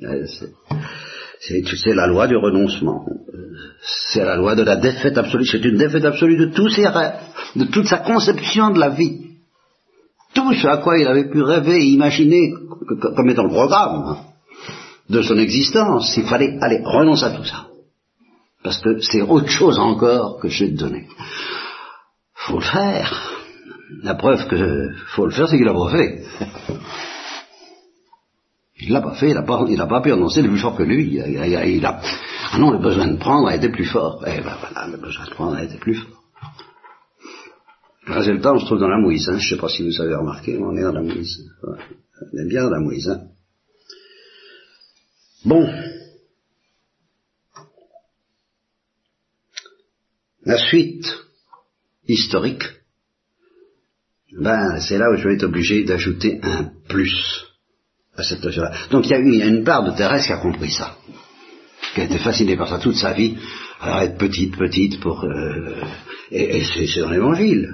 Euh, 0.04 0.26
c'est 1.48 1.94
la 1.94 2.08
loi 2.08 2.28
du 2.28 2.36
renoncement. 2.36 3.06
C'est 4.12 4.24
la 4.24 4.36
loi 4.36 4.56
de 4.56 4.64
la 4.64 4.78
défaite 4.78 5.18
absolue. 5.18 5.46
C'est 5.46 5.64
une 5.64 5.78
défaite 5.78 6.06
absolue 6.06 6.38
de 6.38 6.46
tous 6.46 6.70
ses 6.70 6.88
rêves, 6.88 7.20
de 7.56 7.66
toute 7.66 7.88
sa 7.88 7.98
conception 7.98 8.72
de 8.72 8.80
la 8.80 8.90
vie. 8.90 9.22
Tout 10.34 10.54
ce 10.54 10.68
à 10.68 10.78
quoi 10.78 10.98
il 10.98 11.08
avait 11.08 11.30
pu 11.30 11.42
rêver 11.42 11.78
et 11.78 11.86
imaginer 11.86 12.54
comme 13.00 13.30
étant 13.30 13.44
le 13.44 13.50
programme 13.50 14.18
de 15.10 15.22
son 15.22 15.38
existence, 15.38 16.16
il 16.18 16.26
fallait 16.26 16.58
aller 16.62 16.82
renoncer 16.84 17.26
à 17.26 17.32
tout 17.32 17.46
ça. 17.46 17.68
Parce 18.64 18.80
que 18.80 19.00
c'est 19.00 19.22
autre 19.22 19.50
chose 19.50 19.78
encore 19.78 20.40
que 20.40 20.50
je 20.50 20.66
vais 20.66 20.72
te 20.72 20.80
donner. 20.80 21.08
Faut 22.34 22.58
le 22.58 22.66
faire. 22.66 23.32
La 24.02 24.16
preuve 24.16 24.48
que 24.48 24.90
faut 25.10 25.26
le 25.26 25.32
faire, 25.32 25.48
c'est 25.48 25.58
qu'il 25.58 25.66
l'a 25.66 25.74
pas 25.74 25.92
fait. 25.92 26.24
Il 28.78 28.92
l'a 28.92 29.02
pas 29.02 29.16
fait, 29.16 29.30
il 29.30 29.34
n'a 29.34 29.44
pas, 29.44 29.66
il 29.70 29.78
pas 29.78 30.02
pu 30.02 30.12
annoncer 30.12 30.42
le 30.42 30.50
plus 30.50 30.60
fort 30.60 30.76
que 30.76 30.84
lui. 30.84 31.16
Il 31.16 31.86
a, 31.86 32.02
ah 32.52 32.60
non, 32.60 32.72
le 32.72 32.80
besoin 32.80 33.08
de 33.08 33.18
prendre 33.18 33.48
a 33.48 33.56
été 33.56 33.70
plus 33.70 33.86
fort. 33.86 34.24
Eh 34.28 34.42
ben 34.42 34.58
voilà, 34.60 34.88
le 34.88 34.98
besoin 34.98 35.26
de 35.26 35.30
prendre 35.30 35.56
a 35.56 35.64
été 35.64 35.78
plus 35.78 35.96
fort. 35.96 36.24
Résultat, 38.06 38.54
on 38.54 38.60
se 38.60 38.66
trouve 38.66 38.80
dans 38.80 38.90
la 38.90 39.00
mouise. 39.00 39.28
Hein. 39.30 39.38
Je 39.40 39.46
ne 39.46 39.56
sais 39.56 39.62
pas 39.62 39.70
si 39.70 39.84
vous 39.84 40.02
avez 40.02 40.16
remarqué, 40.16 40.58
on 40.58 40.76
est 40.76 40.82
dans 40.82 40.92
la 40.92 41.02
mouise. 41.02 41.50
On 41.64 42.38
est 42.38 42.48
bien 42.48 42.64
dans 42.64 42.70
la 42.70 42.80
mouise. 42.80 43.10
Hein. 43.10 43.28
Bon. 45.46 45.68
La 50.44 50.58
suite 50.58 51.08
historique, 52.08 52.64
ben, 54.38 54.80
c'est 54.80 54.98
là 54.98 55.10
où 55.10 55.16
je 55.16 55.28
vais 55.28 55.36
être 55.36 55.44
obligé 55.46 55.84
d'ajouter 55.84 56.40
un 56.44 56.72
plus 56.88 57.45
à 58.18 58.24
cette 58.24 58.44
notion-là. 58.44 58.72
Donc 58.92 59.06
il 59.06 59.12
y, 59.12 59.14
a 59.14 59.20
il 59.20 59.36
y 59.36 59.42
a 59.42 59.48
une 59.48 59.64
part 59.64 59.84
de 59.84 59.96
Thérèse 59.96 60.26
qui 60.26 60.32
a 60.32 60.38
compris 60.38 60.72
ça, 60.72 60.96
qui 61.94 62.02
a 62.02 62.06
été 62.06 62.18
fascinée 62.18 62.56
par 62.56 62.68
ça 62.68 62.80
toute 62.80 62.96
sa 62.96 63.14
vie, 63.14 63.36
alors 63.82 64.00
être 64.00 64.18
petite, 64.18 64.58
petite, 64.58 65.00
pour... 65.00 65.24
Euh, 65.24 65.76
et, 66.32 66.64
c'est 66.64 67.02
dans 67.02 67.10
l'Évangile. 67.10 67.68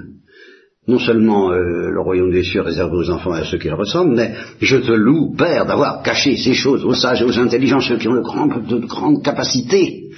Non 0.88 0.98
seulement 0.98 1.52
euh, 1.52 1.90
le 1.90 2.00
royaume 2.00 2.32
des 2.32 2.42
cieux 2.42 2.60
réservé 2.60 2.96
aux 2.96 3.10
enfants 3.10 3.36
et 3.36 3.40
à 3.40 3.44
ceux 3.44 3.58
qui 3.58 3.68
le 3.68 3.76
ressemblent, 3.76 4.16
mais 4.16 4.34
je 4.60 4.78
te 4.78 4.90
loue, 4.90 5.34
Père, 5.36 5.64
d'avoir 5.64 6.02
caché 6.02 6.36
ces 6.36 6.54
choses 6.54 6.84
aux 6.84 6.94
sages 6.94 7.22
et 7.22 7.24
aux 7.24 7.38
intelligents, 7.38 7.80
ceux 7.80 7.98
qui 7.98 8.08
ont 8.08 8.14
de 8.14 8.20
grandes, 8.20 8.66
de 8.66 8.78
grandes 8.78 9.22
capacités, 9.22 10.10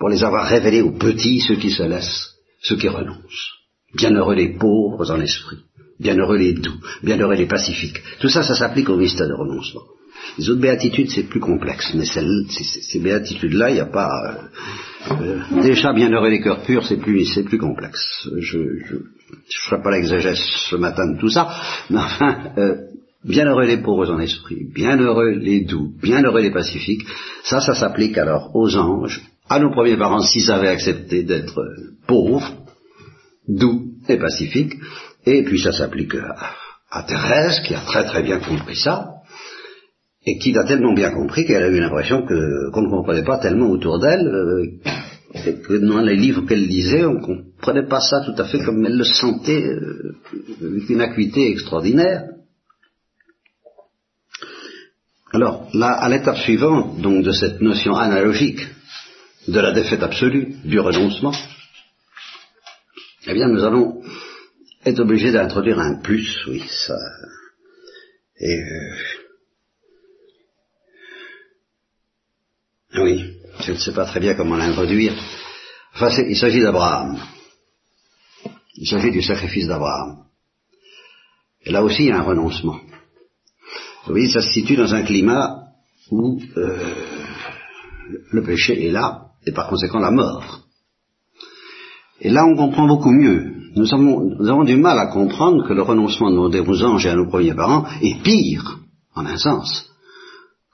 pour 0.00 0.08
les 0.08 0.24
avoir 0.24 0.46
révélées 0.46 0.82
aux 0.82 0.98
petits, 0.98 1.40
ceux 1.40 1.56
qui 1.56 1.70
se 1.70 1.84
laissent, 1.84 2.34
ceux 2.60 2.76
qui 2.76 2.88
renoncent. 2.88 3.52
Bienheureux 3.94 4.34
les 4.34 4.58
pauvres 4.58 5.10
en 5.12 5.20
esprit 5.20 5.58
bienheureux 6.00 6.38
les 6.38 6.54
doux, 6.54 6.78
bienheureux 7.02 7.34
les 7.34 7.46
pacifiques. 7.46 8.00
Tout 8.20 8.28
ça, 8.28 8.42
ça 8.42 8.54
s'applique 8.54 8.88
au 8.88 8.96
mystère 8.96 9.28
de 9.28 9.34
renoncement. 9.34 9.82
Les 10.38 10.50
autres 10.50 10.60
béatitudes, 10.60 11.10
c'est 11.10 11.28
plus 11.28 11.40
complexe, 11.40 11.92
mais 11.94 12.04
ces 12.04 12.98
béatitudes-là, 13.00 13.70
il 13.70 13.74
n'y 13.74 13.80
a 13.80 13.86
pas... 13.86 14.48
Euh, 15.10 15.14
euh, 15.20 15.62
déjà, 15.62 15.92
bienheureux 15.92 16.28
les 16.28 16.40
cœurs 16.40 16.62
purs, 16.62 16.84
c'est 16.86 16.98
plus, 16.98 17.26
plus 17.44 17.58
complexe. 17.58 18.28
Je 18.38 18.58
ne 18.58 18.98
ferai 19.68 19.82
pas 19.82 19.90
l'exagèse 19.90 20.38
ce 20.70 20.76
matin 20.76 21.12
de 21.12 21.18
tout 21.18 21.30
ça, 21.30 21.48
mais 21.90 21.98
enfin, 21.98 22.52
euh, 22.58 22.74
bienheureux 23.24 23.64
les 23.64 23.78
pauvres 23.78 24.10
en 24.12 24.20
esprit, 24.20 24.66
bienheureux 24.74 25.30
les 25.30 25.64
doux, 25.64 25.92
bienheureux 26.02 26.40
les 26.40 26.52
pacifiques, 26.52 27.06
ça, 27.42 27.60
ça 27.60 27.74
s'applique 27.74 28.18
alors 28.18 28.54
aux 28.54 28.76
anges, 28.76 29.22
à 29.48 29.58
nos 29.58 29.70
premiers 29.70 29.96
parents 29.96 30.20
s'ils 30.20 30.50
avaient 30.50 30.68
accepté 30.68 31.22
d'être 31.22 31.64
pauvres, 32.06 32.52
doux 33.48 33.92
et 34.08 34.18
pacifiques, 34.18 34.74
et 35.36 35.44
puis 35.44 35.60
ça 35.60 35.72
s'applique 35.72 36.14
à, 36.90 37.02
Thérèse, 37.02 37.60
qui 37.66 37.74
a 37.74 37.80
très 37.80 38.04
très 38.04 38.22
bien 38.22 38.38
compris 38.38 38.76
ça, 38.76 39.06
et 40.24 40.38
qui 40.38 40.52
l'a 40.52 40.64
tellement 40.64 40.94
bien 40.94 41.10
compris 41.10 41.44
qu'elle 41.44 41.62
a 41.62 41.68
eu 41.68 41.80
l'impression 41.80 42.26
qu'on 42.26 42.82
ne 42.82 42.90
comprenait 42.90 43.24
pas 43.24 43.38
tellement 43.38 43.70
autour 43.70 43.98
d'elle, 43.98 44.26
euh, 44.26 44.66
que 45.66 45.74
dans 45.74 46.00
les 46.00 46.16
livres 46.16 46.46
qu'elle 46.46 46.66
lisait, 46.66 47.04
on 47.04 47.14
ne 47.14 47.24
comprenait 47.24 47.86
pas 47.86 48.00
ça 48.00 48.22
tout 48.24 48.40
à 48.40 48.44
fait 48.46 48.58
comme 48.60 48.84
elle 48.84 48.96
le 48.96 49.04
sentait, 49.04 49.64
euh, 49.64 50.16
avec 50.62 50.88
une 50.88 51.00
acuité 51.00 51.50
extraordinaire. 51.50 52.24
Alors, 55.32 55.68
là, 55.74 55.88
à 55.88 56.08
l'étape 56.08 56.38
suivante, 56.38 57.00
donc, 57.00 57.22
de 57.22 57.32
cette 57.32 57.60
notion 57.60 57.94
analogique 57.94 58.66
de 59.46 59.60
la 59.60 59.72
défaite 59.72 60.02
absolue, 60.02 60.54
du 60.64 60.80
renoncement, 60.80 61.34
eh 63.26 63.34
bien, 63.34 63.48
nous 63.48 63.62
allons 63.62 64.00
est 64.88 65.00
obligé 65.00 65.32
d'introduire 65.32 65.78
un 65.78 66.00
plus, 66.00 66.46
oui, 66.46 66.62
ça. 66.68 66.96
Et 68.40 68.58
euh, 68.58 68.96
oui, 73.02 73.38
je 73.60 73.72
ne 73.72 73.78
sais 73.78 73.92
pas 73.92 74.06
très 74.06 74.20
bien 74.20 74.34
comment 74.34 74.56
l'introduire. 74.56 75.14
Enfin, 75.94 76.10
il 76.22 76.36
s'agit 76.36 76.60
d'Abraham. 76.60 77.18
Il 78.74 78.88
s'agit 78.88 79.10
du 79.10 79.22
sacrifice 79.22 79.66
d'Abraham. 79.66 80.24
Et 81.64 81.70
là 81.70 81.82
aussi, 81.82 82.04
il 82.04 82.08
y 82.08 82.12
a 82.12 82.18
un 82.18 82.22
renoncement. 82.22 82.80
Vous 84.06 84.12
voyez, 84.12 84.30
ça 84.30 84.40
se 84.40 84.52
situe 84.52 84.76
dans 84.76 84.94
un 84.94 85.02
climat 85.02 85.64
où 86.10 86.40
euh, 86.56 86.94
le 88.30 88.42
péché 88.42 88.86
est 88.86 88.90
là, 88.90 89.32
et 89.46 89.52
par 89.52 89.68
conséquent 89.68 89.98
la 89.98 90.10
mort. 90.10 90.66
Et 92.20 92.30
là, 92.30 92.46
on 92.46 92.56
comprend 92.56 92.86
beaucoup 92.86 93.12
mieux 93.12 93.54
nous 93.78 94.48
avons, 94.48 94.64
du 94.64 94.76
mal 94.76 94.98
à 94.98 95.06
comprendre 95.06 95.66
que 95.66 95.72
le 95.72 95.82
renoncement 95.82 96.30
demandé 96.30 96.60
aux 96.60 96.82
anges 96.82 97.06
et 97.06 97.10
à 97.10 97.14
nos 97.14 97.28
premiers 97.28 97.54
parents 97.54 97.86
est 98.02 98.22
pire, 98.22 98.80
en 99.14 99.24
un 99.24 99.38
sens, 99.38 99.88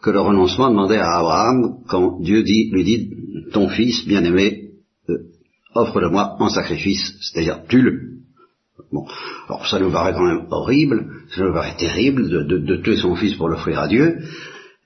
que 0.02 0.11
le 0.11 0.20
renoncement 0.20 0.70
demandé 0.70 0.96
à 0.96 1.18
Abraham 1.18 1.78
quand 1.88 2.20
Dieu 2.20 2.42
dit, 2.42 2.70
lui 2.73 2.84
dit, 2.84 3.11
ton 3.52 3.68
fils 3.68 4.06
bien-aimé, 4.06 4.70
euh, 5.11 5.18
offre-le-moi 5.75 6.37
en 6.38 6.49
sacrifice, 6.49 7.14
c'est-à-dire 7.20 7.62
tue-le. 7.68 8.14
Bon, 8.92 9.06
alors 9.49 9.66
ça 9.66 9.78
nous 9.78 9.90
paraît 9.90 10.14
quand 10.14 10.26
même 10.26 10.46
horrible, 10.50 11.06
ça 11.34 11.44
nous 11.44 11.52
paraît 11.52 11.76
terrible 11.76 12.28
de, 12.28 12.76
tuer 12.76 12.96
son 12.96 13.14
fils 13.16 13.34
pour 13.34 13.49
l'offrir 13.49 13.78
à 13.80 13.88
Dieu. 13.88 14.18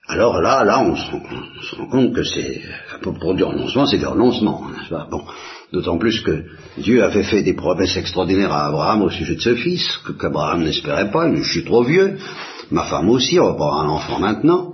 Alors 0.09 0.41
là, 0.41 0.65
là, 0.65 0.81
on 0.81 0.97
se, 0.97 1.77
rend 1.77 1.87
compte 1.87 2.15
que 2.15 2.23
c'est, 2.23 2.63
pour 3.03 3.35
du 3.35 3.45
renoncement, 3.45 3.87
c'est 3.87 3.99
du 3.99 4.07
renoncement, 4.07 4.67
n'est-ce 4.71 4.89
pas? 4.89 5.07
Bon, 5.11 5.23
D'autant 5.73 5.99
plus 5.99 6.21
que 6.23 6.45
Dieu 6.79 7.05
avait 7.05 7.25
fait 7.25 7.43
des 7.43 7.53
promesses 7.53 7.97
extraordinaires 7.97 8.53
à 8.53 8.69
Abraham 8.69 9.03
au 9.03 9.11
sujet 9.11 9.35
de 9.35 9.41
ce 9.41 9.55
fils, 9.55 9.99
qu'Abraham 10.19 10.65
n'espérait 10.65 11.11
pas, 11.11 11.31
je 11.35 11.43
suis 11.43 11.65
trop 11.65 11.85
vieux, 11.85 12.17
ma 12.71 12.85
femme 12.85 13.11
aussi, 13.11 13.39
on 13.39 13.45
va 13.45 13.53
pas 13.53 13.65
avoir 13.65 13.81
un 13.83 13.89
enfant 13.89 14.19
maintenant. 14.19 14.73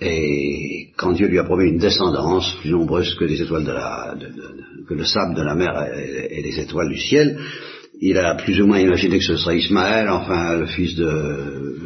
Et 0.00 0.92
quand 0.96 1.12
Dieu 1.12 1.26
lui 1.26 1.40
a 1.40 1.44
promis 1.44 1.70
une 1.70 1.78
descendance 1.78 2.54
plus 2.60 2.70
nombreuse 2.70 3.16
que 3.16 3.24
les 3.24 3.42
étoiles 3.42 3.64
de 3.64 3.72
la, 3.72 4.14
que 4.88 4.94
le 4.94 5.04
sable 5.04 5.34
de 5.34 5.42
la 5.42 5.54
mer 5.56 5.84
et, 5.96 6.42
les 6.42 6.60
étoiles 6.60 6.88
du 6.88 6.98
ciel, 6.98 7.38
il 8.00 8.16
a 8.16 8.34
plus 8.34 8.60
ou 8.60 8.66
moins 8.66 8.78
imaginé 8.78 9.18
que 9.18 9.24
ce 9.24 9.36
serait 9.36 9.58
Ismaël, 9.58 10.08
enfin 10.08 10.56
le 10.56 10.66
fils 10.66 10.96
de, 10.96 11.76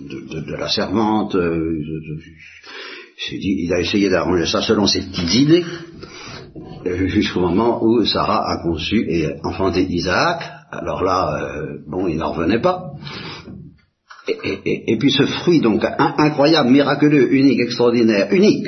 de, 0.00 0.56
la 0.56 0.68
servante. 0.68 1.34
Euh, 1.34 1.76
il 3.32 3.72
a 3.72 3.80
essayé 3.80 4.08
d'arranger 4.08 4.46
ça 4.46 4.62
selon 4.62 4.86
ses 4.86 5.02
petites 5.02 5.34
idées, 5.34 5.64
jusqu'au 7.06 7.40
moment 7.40 7.82
où 7.82 8.04
Sarah 8.04 8.48
a 8.48 8.62
conçu 8.62 9.04
et 9.08 9.26
enfanté 9.44 9.82
Isaac. 9.82 10.42
Alors 10.70 11.02
là, 11.02 11.42
euh, 11.42 11.78
bon, 11.86 12.06
il 12.06 12.16
n'en 12.16 12.32
revenait 12.32 12.60
pas. 12.60 12.92
Et, 14.28 14.96
puis 14.98 15.10
ce 15.10 15.24
fruit 15.24 15.60
donc 15.60 15.82
incroyable, 15.98 16.70
miraculeux, 16.70 17.32
unique, 17.34 17.58
extraordinaire, 17.58 18.32
unique, 18.32 18.66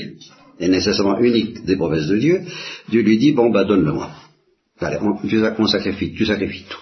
et 0.58 0.68
nécessairement 0.68 1.20
unique 1.20 1.64
des 1.64 1.76
promesses 1.76 2.08
de 2.08 2.16
Dieu, 2.16 2.40
Dieu 2.88 3.02
lui 3.02 3.18
dit, 3.18 3.32
bon 3.32 3.50
bah 3.50 3.64
donne-le-moi. 3.64 4.10
Allez, 4.82 4.98
on, 5.00 5.66
sacrifie, 5.66 6.12
tu 6.14 6.26
sacrifies 6.26 6.64
tout. 6.68 6.78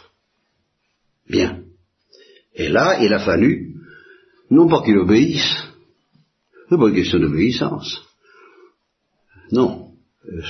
Bien. 1.29 1.63
Et 2.55 2.69
là, 2.69 3.03
il 3.03 3.13
a 3.13 3.21
fallu, 3.21 3.75
non 4.51 4.69
pas 4.69 4.83
qu'il 4.83 4.99
obéisse, 4.99 5.71
c'est 6.69 6.77
pas 6.77 6.89
une 6.89 6.95
question 6.95 7.19
d'obéissance. 7.19 8.03
Non. 9.53 9.93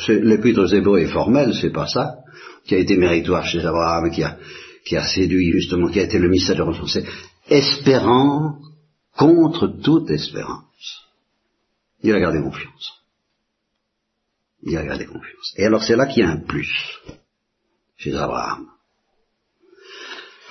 L'épître 0.09 0.61
aux 0.61 0.66
Hébreux 0.66 1.00
est 1.00 1.12
formel, 1.12 1.54
c'est 1.54 1.73
pas 1.73 1.87
ça, 1.87 2.19
qui 2.66 2.75
a 2.75 2.78
été 2.78 2.97
méritoire 2.97 3.47
chez 3.47 3.64
Abraham, 3.64 4.11
qui 4.11 4.23
a, 4.97 5.07
séduit 5.07 5.52
justement, 5.52 5.88
qui 5.88 6.00
a 6.00 6.04
été 6.04 6.19
le 6.19 6.28
mystère 6.28 6.57
de 6.57 6.87
C'est 6.87 7.07
espérant 7.49 8.59
contre 9.16 9.69
toute 9.83 10.11
espérance. 10.11 10.64
Il 12.02 12.14
a 12.14 12.21
gardé 12.21 12.40
confiance. 12.40 12.92
Il 14.62 14.76
a 14.76 14.85
gardé 14.85 15.07
confiance. 15.07 15.54
Et 15.57 15.64
alors 15.64 15.83
c'est 15.83 15.97
là 15.97 16.07
qu'il 16.07 16.23
y 16.23 16.26
a 16.26 16.30
un 16.30 16.40
plus 16.40 16.71
chez 18.00 18.16
Abraham. 18.16 18.66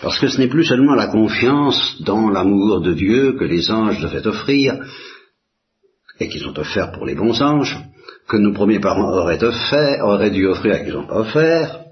Parce 0.02 0.18
que 0.20 0.28
ce 0.28 0.40
n'est 0.40 0.48
plus 0.48 0.64
seulement 0.64 0.96
la 0.96 1.08
confiance 1.08 2.02
dans 2.02 2.30
l'amour 2.30 2.80
de 2.82 2.94
Dieu 2.94 3.34
que 3.34 3.44
les 3.44 3.70
anges 3.70 4.00
devaient 4.00 4.26
offrir, 4.26 4.80
et 6.20 6.30
qu'ils 6.30 6.48
ont 6.48 6.58
offert 6.58 6.92
pour 6.92 7.06
les 7.06 7.16
bons 7.16 7.42
anges, 7.42 7.78
que 8.28 8.38
nos 8.38 8.54
premiers 8.54 8.80
parents 8.80 9.12
auraient, 9.12 9.44
offert, 9.44 10.06
auraient 10.06 10.32
dû 10.32 10.46
offrir 10.46 10.76
et 10.76 10.86
qu'ils 10.86 10.94
pas 10.94 11.20
offert. 11.20 11.86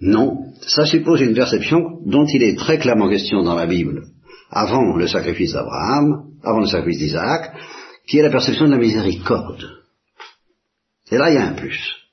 Non, 0.00 0.52
ça 0.60 0.84
suppose 0.84 1.20
une 1.20 1.34
perception 1.34 2.00
dont 2.04 2.26
il 2.26 2.42
est 2.42 2.58
très 2.58 2.78
clairement 2.78 3.08
question 3.08 3.42
dans 3.42 3.54
la 3.54 3.66
Bible, 3.66 4.02
avant 4.50 4.96
le 4.96 5.06
sacrifice 5.06 5.52
d'Abraham, 5.52 6.24
avant 6.42 6.60
le 6.60 6.66
sacrifice 6.66 6.98
d'Isaac, 6.98 7.52
qui 8.06 8.18
est 8.18 8.22
la 8.22 8.30
perception 8.30 8.66
de 8.66 8.72
la 8.72 8.78
miséricorde. 8.78 9.70
Et 11.10 11.16
là, 11.16 11.30
il 11.30 11.34
y 11.34 11.38
a 11.38 11.48
un 11.48 11.52
plus. 11.52 12.03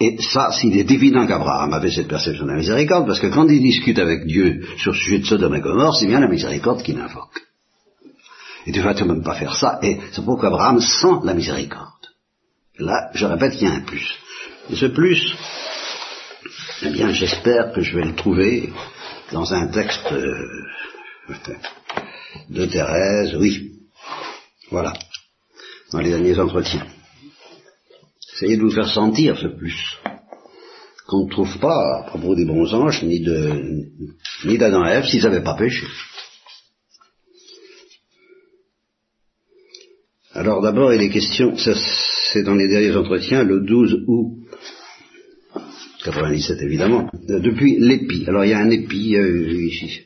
Et 0.00 0.16
ça, 0.20 0.50
s'il 0.50 0.76
est 0.76 0.90
évident 0.90 1.26
qu'Abraham 1.26 1.72
avait 1.72 1.90
cette 1.90 2.08
perception 2.08 2.44
de 2.44 2.50
la 2.50 2.58
miséricorde, 2.58 3.06
parce 3.06 3.20
que 3.20 3.28
quand 3.28 3.46
il 3.48 3.62
discute 3.62 3.98
avec 3.98 4.26
Dieu 4.26 4.66
sur 4.76 4.92
le 4.92 4.98
sujet 4.98 5.18
de 5.20 5.24
Sodome 5.24 5.54
et 5.54 5.60
Gomorre, 5.60 5.96
c'est 5.96 6.06
bien 6.06 6.20
la 6.20 6.28
miséricorde 6.28 6.82
qu'il 6.82 6.98
invoque. 6.98 7.40
Et 8.66 8.72
tu 8.72 8.80
vas 8.80 8.94
tout 8.94 9.04
même 9.04 9.22
pas 9.22 9.34
faire 9.34 9.54
ça, 9.54 9.78
et 9.82 9.98
c'est 10.10 10.24
pourquoi 10.24 10.48
Abraham 10.48 10.80
sent 10.80 11.20
la 11.22 11.34
miséricorde. 11.34 11.90
Là, 12.78 13.10
je 13.14 13.26
répète 13.26 13.52
qu'il 13.52 13.68
y 13.68 13.70
a 13.70 13.74
un 13.74 13.82
plus. 13.82 14.08
Et 14.70 14.74
ce 14.74 14.86
plus, 14.86 15.36
eh 16.82 16.90
bien, 16.90 17.10
j'espère 17.12 17.72
que 17.72 17.82
je 17.82 17.94
vais 17.96 18.04
le 18.04 18.14
trouver 18.14 18.72
dans 19.30 19.54
un 19.54 19.68
texte 19.68 20.10
euh, 20.10 20.48
de 22.50 22.66
Thérèse, 22.66 23.36
oui. 23.36 23.72
Voilà. 24.70 24.92
Dans 25.92 26.00
les 26.00 26.10
derniers 26.10 26.38
entretiens. 26.38 26.86
Essayez 28.34 28.56
de 28.56 28.62
vous 28.62 28.70
faire 28.70 28.88
sentir 28.88 29.38
ce 29.38 29.46
plus. 29.46 29.98
Qu'on 31.06 31.26
ne 31.26 31.30
trouve 31.30 31.58
pas 31.58 32.00
à 32.00 32.02
propos 32.08 32.34
des 32.34 32.44
bons 32.44 32.72
anges, 32.74 33.02
ni 33.02 33.20
de 33.20 33.86
ni 34.44 34.58
d'Adam 34.58 34.84
et 34.86 34.90
Ève 34.90 35.04
s'ils 35.04 35.22
n'avaient 35.22 35.42
pas 35.42 35.56
péché. 35.56 35.86
Alors 40.32 40.60
d'abord, 40.62 40.92
il 40.92 41.00
est 41.00 41.10
question, 41.10 41.54
c'est 41.56 42.42
dans 42.42 42.56
les 42.56 42.66
derniers 42.66 42.96
entretiens, 42.96 43.44
le 43.44 43.60
12 43.60 44.04
août 44.08 44.44
97 46.04 46.60
évidemment, 46.62 47.08
depuis 47.28 47.78
l'épi. 47.78 48.24
Alors 48.26 48.44
il 48.44 48.50
y 48.50 48.54
a 48.54 48.58
un 48.58 48.70
épi 48.70 49.16
euh, 49.16 49.68
ici. 49.68 50.00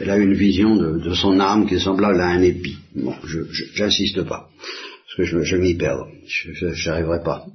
elle 0.00 0.10
a 0.10 0.16
une 0.16 0.34
vision 0.34 0.76
de, 0.76 1.14
son 1.14 1.40
âme 1.40 1.66
qui 1.66 1.74
est 1.74 1.80
semblable 1.80 2.20
à 2.20 2.28
un 2.28 2.42
épi. 2.42 2.76
Bon, 2.94 3.14
je 3.24 3.40
j'insiste 3.74 4.22
pas, 4.22 4.48
je, 5.24 5.56
m'y 5.56 5.74
perds, 5.74 6.06
je 6.26 6.88
n'arriverai 6.88 7.22
pas. 7.22 7.46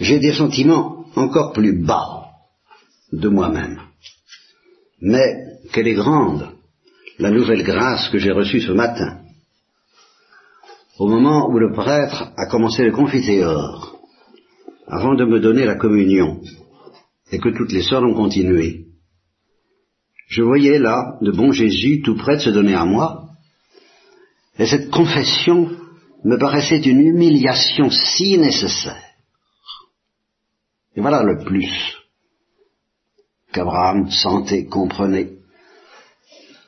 J'ai 0.00 0.18
des 0.18 0.32
sentiments 0.32 1.06
encore 1.14 1.52
plus 1.52 1.82
bas 1.84 2.26
de 3.12 3.28
moi-même. 3.28 3.80
Mais 5.00 5.44
quelle 5.72 5.88
est 5.88 5.94
grande 5.94 6.48
la 7.18 7.30
nouvelle 7.30 7.62
grâce 7.62 8.08
que 8.08 8.18
j'ai 8.18 8.32
reçue 8.32 8.60
ce 8.60 8.72
matin 8.72 9.22
au 10.98 11.08
moment 11.08 11.48
où 11.50 11.58
le 11.58 11.72
prêtre 11.72 12.32
a 12.36 12.46
commencé 12.46 12.84
le 12.84 12.92
confiteor, 12.92 13.98
avant 14.86 15.14
de 15.14 15.24
me 15.24 15.40
donner 15.40 15.64
la 15.64 15.74
communion, 15.74 16.40
et 17.30 17.38
que 17.38 17.48
toutes 17.48 17.72
les 17.72 17.82
sœurs 17.82 18.02
ont 18.04 18.14
continué, 18.14 18.86
je 20.28 20.42
voyais 20.42 20.78
là 20.78 21.16
le 21.20 21.32
bon 21.32 21.50
Jésus 21.50 22.02
tout 22.02 22.16
près 22.16 22.36
de 22.36 22.42
se 22.42 22.50
donner 22.50 22.74
à 22.74 22.84
moi, 22.84 23.30
et 24.58 24.66
cette 24.66 24.90
confession 24.90 25.70
me 26.24 26.38
paraissait 26.38 26.80
une 26.80 27.00
humiliation 27.00 27.90
si 27.90 28.38
nécessaire. 28.38 29.02
Et 30.94 31.00
voilà 31.00 31.22
le 31.22 31.44
plus 31.44 31.96
qu'Abraham 33.52 34.10
sentait, 34.10 34.66
comprenait, 34.66 35.32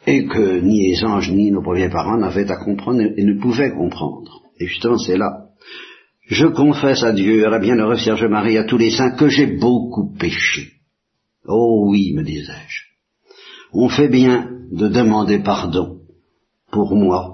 et 0.06 0.26
que 0.26 0.60
ni 0.60 0.88
les 0.88 1.04
anges 1.04 1.30
ni 1.30 1.50
nos 1.50 1.62
premiers 1.62 1.88
parents 1.88 2.18
n'avaient 2.18 2.50
à 2.50 2.56
comprendre 2.56 3.00
et 3.00 3.24
ne 3.24 3.40
pouvaient 3.40 3.72
comprendre. 3.72 4.42
Et 4.58 4.66
justement, 4.66 4.98
c'est 4.98 5.16
là. 5.16 5.48
Je 6.26 6.46
confesse 6.46 7.02
à 7.02 7.12
Dieu, 7.12 7.46
à 7.46 7.50
la 7.50 7.58
bienheureuse 7.58 8.02
Vierge 8.02 8.24
Marie, 8.24 8.58
à 8.58 8.64
tous 8.64 8.78
les 8.78 8.90
saints, 8.90 9.12
que 9.12 9.28
j'ai 9.28 9.46
beaucoup 9.46 10.14
péché. 10.14 10.72
Oh 11.46 11.86
oui, 11.88 12.12
me 12.14 12.22
disais-je. 12.22 12.84
On 13.72 13.88
fait 13.88 14.08
bien 14.08 14.50
de 14.70 14.88
demander 14.88 15.40
pardon 15.40 16.00
pour 16.70 16.94
moi, 16.94 17.33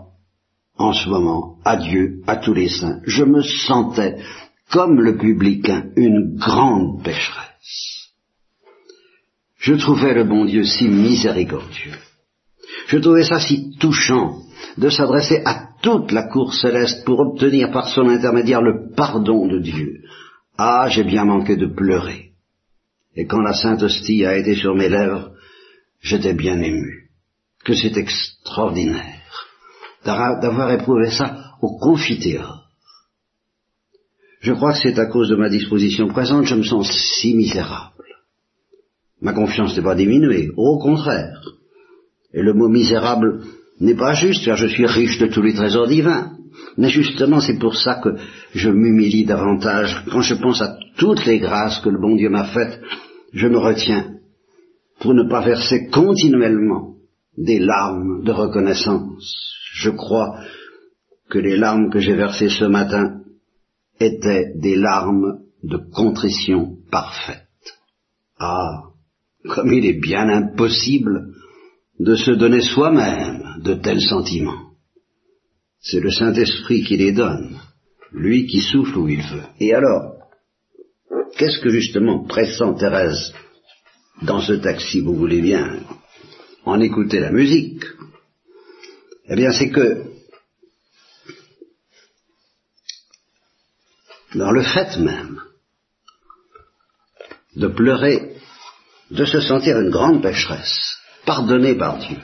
en 0.81 0.93
ce 0.93 1.09
moment, 1.09 1.57
à 1.65 1.77
Dieu, 1.77 2.23
à 2.27 2.37
tous 2.37 2.55
les 2.55 2.69
saints. 2.69 3.01
Je 3.07 3.25
me 3.25 3.43
sentais, 3.43 4.19
comme 4.73 5.01
le 5.01 5.17
publicain, 5.17 5.85
une 5.97 6.37
grande 6.37 7.03
pécheresse. 7.05 8.11
Je 9.59 9.75
trouvais 9.75 10.15
le 10.15 10.25
bon 10.25 10.45
Dieu 10.47 10.65
si 10.65 10.89
miséricordieux 10.89 11.99
je 12.91 12.99
trouvais 12.99 13.25
ça 13.25 13.39
si 13.39 13.77
touchant 13.79 14.43
de 14.77 14.89
s'adresser 14.89 15.43
à 15.45 15.69
toute 15.81 16.11
la 16.11 16.25
cour 16.25 16.53
céleste 16.55 17.05
pour 17.05 17.21
obtenir 17.21 17.71
par 17.71 17.89
son 17.89 18.09
intermédiaire 18.09 18.63
le 18.63 18.93
pardon 18.97 19.47
de 19.47 19.61
Dieu. 19.61 20.03
Ah, 20.59 20.89
j'ai 20.89 21.05
bien 21.05 21.25
manqué 21.25 21.57
de 21.57 21.67
pleurer. 21.67 22.33
Et 23.15 23.27
quand 23.27 23.41
la 23.41 23.55
Sainte 23.55 23.83
Hostie 23.83 24.27
a 24.27 24.37
été 24.37 24.57
sur 24.57 24.75
mes 24.75 24.89
lèvres, 24.89 25.31
j'étais 26.01 26.35
bien 26.35 26.61
ému. 26.61 27.11
Que 27.65 27.75
c'est 27.75 27.97
extraordinaire 27.97 29.20
d'avoir 30.05 30.71
éprouvé 30.73 31.11
ça 31.11 31.55
au 31.61 31.79
confiteor. 31.79 32.65
Je 34.41 34.53
crois 34.53 34.73
que 34.73 34.79
c'est 34.79 34.99
à 34.99 35.07
cause 35.07 35.29
de 35.29 35.37
ma 35.37 35.51
disposition 35.51 36.09
présente, 36.09 36.47
je 36.47 36.55
me 36.55 36.63
sens 36.63 36.91
si 37.21 37.35
misérable. 37.35 37.93
Ma 39.21 39.35
confiance 39.35 39.77
n'est 39.77 39.83
pas 39.83 39.95
diminuée, 39.95 40.51
au 40.57 40.79
contraire. 40.79 41.41
Et 42.33 42.43
le 42.43 42.55
mot 42.55 42.69
misérable 42.69 43.43
n'est 43.81 43.97
pas 43.97 44.15
juste, 44.15 44.45
car 44.45 44.57
je 44.57 44.67
suis 44.67 44.87
riche 44.87 45.19
de 45.19 45.27
tous 45.27 45.43
les 45.43 45.53
trésors 45.53 45.89
divins. 45.89 46.33
Mais 46.79 46.89
justement, 46.89 47.41
c'est 47.41 47.59
pour 47.59 47.77
ça 47.77 47.97
que 47.97 48.17
je 48.55 48.71
m'humilie 48.71 49.27
davantage. 49.27 50.05
Quand 50.11 50.23
je 50.23 50.35
pense 50.35 50.63
à 50.63 50.79
toutes 50.97 51.27
les 51.27 51.39
grâces 51.39 51.81
que 51.81 51.91
le 51.91 52.01
bon 52.01 52.17
Dieu 52.17 52.31
m'a 52.31 52.45
faites, 52.45 52.81
je 53.33 53.47
me 53.47 53.59
retiens 53.59 54.15
pour 55.01 55.15
ne 55.15 55.29
pas 55.29 55.43
verser 55.43 55.89
continuellement 55.89 56.95
des 57.37 57.59
larmes 57.59 58.23
de 58.25 58.33
reconnaissance. 58.33 59.60
Je 59.81 59.91
crois 59.91 60.39
que 61.31 61.39
les 61.39 61.57
larmes 61.57 61.91
que 61.91 62.01
j'ai 62.01 62.15
versées 62.15 62.51
ce 62.51 62.67
matin 62.67 63.23
étaient 63.99 64.53
des 64.57 64.77
larmes 64.77 65.41
de 65.63 65.79
contrition 65.79 66.77
parfaite. 66.91 67.47
Ah, 68.39 68.83
comme 69.49 69.73
il 69.73 69.87
est 69.87 70.01
bien 70.01 70.29
impossible 70.29 71.35
de 71.99 72.15
se 72.15 72.33
donner 72.33 72.61
soi-même 72.61 73.43
de 73.63 73.75
tels 73.75 74.03
sentiments. 74.03 74.73
C'est 75.81 76.01
le 76.01 76.11
Saint-Esprit 76.11 76.85
qui 76.85 76.99
les 76.99 77.13
donne, 77.13 77.59
lui 78.13 78.47
qui 78.47 78.61
souffle 78.61 78.99
où 78.99 79.09
il 79.09 79.23
veut. 79.23 79.49
Et 79.61 79.73
alors, 79.73 80.17
qu'est-ce 81.39 81.61
que 81.61 81.71
justement 81.71 82.25
pressent 82.25 82.75
Thérèse 82.79 83.33
dans 84.23 84.41
ce 84.41 84.61
si 84.91 85.01
vous 85.01 85.15
voulez 85.15 85.41
bien 85.41 85.81
en 86.67 86.81
écouter 86.81 87.21
la 87.21 87.33
musique? 87.33 87.85
Eh 89.33 89.37
bien, 89.37 89.53
c'est 89.53 89.71
que 89.71 90.03
dans 94.35 94.51
le 94.51 94.63
fait 94.63 94.99
même 94.99 95.41
de 97.55 97.69
pleurer, 97.69 98.35
de 99.13 99.25
se 99.25 99.41
sentir 99.41 99.79
une 99.79 99.91
grande 99.91 100.21
pécheresse, 100.21 100.97
pardonné 101.25 101.75
par 101.77 101.99
Dieu. 101.99 102.17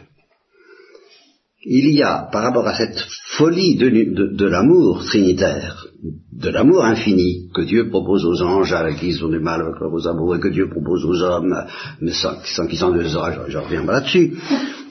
il 1.65 1.93
y 1.93 2.03
a, 2.03 2.29
par 2.33 2.43
rapport 2.43 2.67
à 2.67 2.77
cette 2.77 2.99
folie 3.37 3.77
de, 3.77 4.47
l'amour 4.47 5.05
trinitaire, 5.05 5.87
de 6.33 6.51
l'amour 6.51 6.85
infini 6.85 7.51
que 7.55 7.63
Dieu 7.63 7.89
propose 7.89 8.25
aux 8.25 8.43
anges 8.43 8.73
avec 8.73 8.99
qui 8.99 9.09
ils 9.11 9.25
ont 9.25 9.29
du 9.29 9.41
mal 9.41 9.63
avec 9.63 9.81
leurs 9.81 10.09
amoureux, 10.09 10.39
que 10.39 10.49
Dieu 10.49 10.69
propose 10.69 11.05
aux 11.05 11.23
hommes, 11.23 11.55
mais 12.01 12.13
sans, 12.13 12.41
qu'ils 12.67 12.79
s'en 12.79 12.91
désirent, 12.91 13.47
je, 13.47 13.53
je 13.53 13.59
reviens 13.59 13.85
là-dessus, 13.85 14.37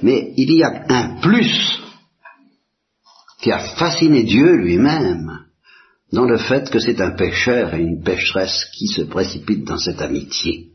mais 0.02 0.34
il 0.38 0.54
y 0.54 0.64
a 0.64 0.86
un 0.90 1.22
plus 1.22 1.85
qui 3.42 3.52
a 3.52 3.60
fasciné 3.60 4.24
Dieu 4.24 4.56
lui-même 4.56 5.46
dans 6.12 6.26
le 6.26 6.38
fait 6.38 6.70
que 6.70 6.80
c'est 6.80 7.02
un 7.02 7.12
pécheur 7.12 7.74
et 7.74 7.82
une 7.82 8.02
pécheresse 8.02 8.66
qui 8.74 8.88
se 8.88 9.02
précipitent 9.02 9.66
dans 9.66 9.78
cette 9.78 10.02
amitié. 10.02 10.72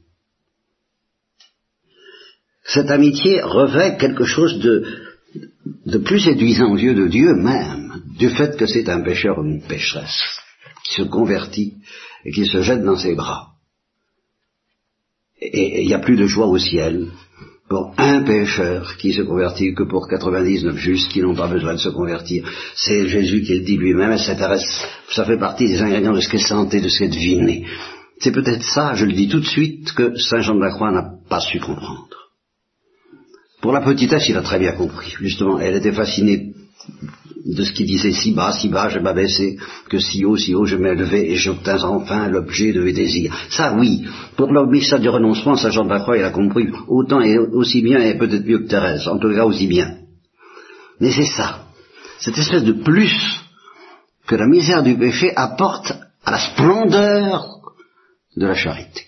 Cette 2.65 2.91
amitié 2.91 3.41
revêt 3.43 3.97
quelque 3.97 4.25
chose 4.25 4.59
de, 4.59 5.99
plus 5.99 6.21
séduisant 6.21 6.73
aux 6.73 6.77
yeux 6.77 6.95
de 6.95 7.09
Dieu 7.09 7.35
même, 7.35 8.03
du 8.19 8.29
fait 8.31 8.57
que 8.57 8.67
c'est 8.67 8.89
un 8.89 9.01
pécheur 9.01 9.39
ou 9.39 9.45
une 9.45 9.63
pécheresse, 9.63 10.23
qui 10.85 10.95
se 10.95 11.03
convertit 11.03 11.75
et 12.25 12.33
qui 12.33 12.47
se 12.47 12.63
jette 12.63 12.85
dans 12.85 12.97
ses 12.97 13.15
bras. 13.15 13.55
Et 15.41 15.83
il 15.83 15.87
n'y 15.87 15.95
a 15.95 16.01
plus 16.01 16.17
de 16.17 16.27
joie 16.27 16.47
au 16.47 16.59
ciel 16.59 17.09
pour 17.71 17.95
un 17.99 18.25
pécheur 18.25 18.97
qui 18.97 19.13
se 19.13 19.23
convertit 19.23 19.75
que 19.75 19.85
pour 19.85 20.09
99 20.09 20.77
justes 20.77 21.09
qui 21.09 21.23
n'ont 21.23 21.37
pas 21.37 21.47
besoin 21.47 21.75
de 21.75 21.79
se 21.79 21.89
convertir. 21.91 22.45
C'est 22.75 23.07
Jésus 23.07 23.43
qui 23.43 23.55
le 23.55 23.65
dit 23.65 23.77
lui-même, 23.77 24.19
ça 24.19 25.25
fait 25.25 25.39
partie 25.39 25.69
des 25.69 25.81
ingrédients 25.81 26.13
de 26.13 26.21
ce 26.21 26.29
qu'est 26.29 26.39
santé, 26.39 26.81
de 26.81 26.89
ce 26.89 26.99
qu'est 26.99 27.09
deviné. 27.09 27.65
C'est 28.19 28.33
peut-être 28.33 28.65
ça, 28.65 28.95
je 28.95 29.07
le 29.07 29.13
dis 29.13 29.29
tout 29.29 29.39
de 29.39 29.47
suite, 29.47 29.93
que 29.93 30.19
Saint 30.19 30.41
Jean 30.41 30.57
de 30.57 30.61
la 30.61 30.73
Croix 30.73 30.91
n'a 30.91 31.13
pas 31.29 31.39
su 31.39 31.61
comprendre. 31.61 32.09
Pour 33.63 33.71
la 33.73 33.83
petitesse, 33.83 34.29
il 34.29 34.37
a 34.37 34.43
très 34.43 34.59
bien 34.59 34.73
compris. 34.73 35.15
Justement, 35.21 35.61
elle 35.61 35.77
était 35.77 35.93
fascinée 35.93 36.53
de 37.45 37.65
ce 37.65 37.73
qu'il 37.73 37.87
disait 37.87 38.13
si 38.13 38.33
bas, 38.33 38.53
si 38.53 38.69
bas, 38.69 38.89
je 38.89 38.99
m'abaissais, 38.99 39.57
que 39.89 39.99
si 39.99 40.25
haut, 40.25 40.37
si 40.37 40.55
haut, 40.55 40.67
je 40.67 40.77
m'élevais 40.77 41.31
et 41.31 41.37
j'obtins 41.37 41.83
enfin 41.85 42.29
l'objet 42.29 42.73
de 42.73 42.83
mes 42.83 42.93
désirs. 42.93 43.35
Ça, 43.51 43.75
oui. 43.75 44.05
Pour 44.37 44.53
le 44.53 44.99
du 44.99 45.09
renoncement, 45.09 45.57
Saint 45.57 45.71
Jean 45.71 45.85
de 45.85 45.91
la 45.91 46.01
Croix, 46.01 46.19
il 46.19 46.25
a 46.25 46.31
compris 46.31 46.69
autant 46.89 47.21
et 47.21 47.39
aussi 47.39 47.83
bien 47.83 48.01
et 48.01 48.19
peut-être 48.19 48.47
mieux 48.47 48.61
que 48.61 48.69
Thérèse. 48.69 49.09
En 49.09 49.19
tout 49.19 49.33
cas, 49.33 49.45
aussi 49.45 49.67
bien. 49.67 49.97
Mais 51.01 51.11
c'est 51.11 51.25
ça. 51.25 51.67
Cette 52.19 52.37
espèce 52.37 52.65
de 52.65 52.73
plus 52.73 53.41
que 54.27 54.35
la 54.35 54.47
misère 54.47 54.83
du 54.83 54.97
péché 54.97 55.33
apporte 55.35 55.93
à 56.25 56.31
la 56.31 56.39
splendeur 56.39 57.61
de 58.37 58.47
la 58.47 58.55
charité. 58.55 59.07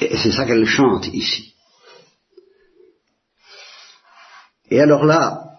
Et 0.00 0.16
c'est 0.16 0.32
ça 0.32 0.44
qu'elle 0.44 0.66
chante 0.66 1.08
ici. 1.08 1.54
Et 4.70 4.80
alors 4.80 5.04
là, 5.04 5.53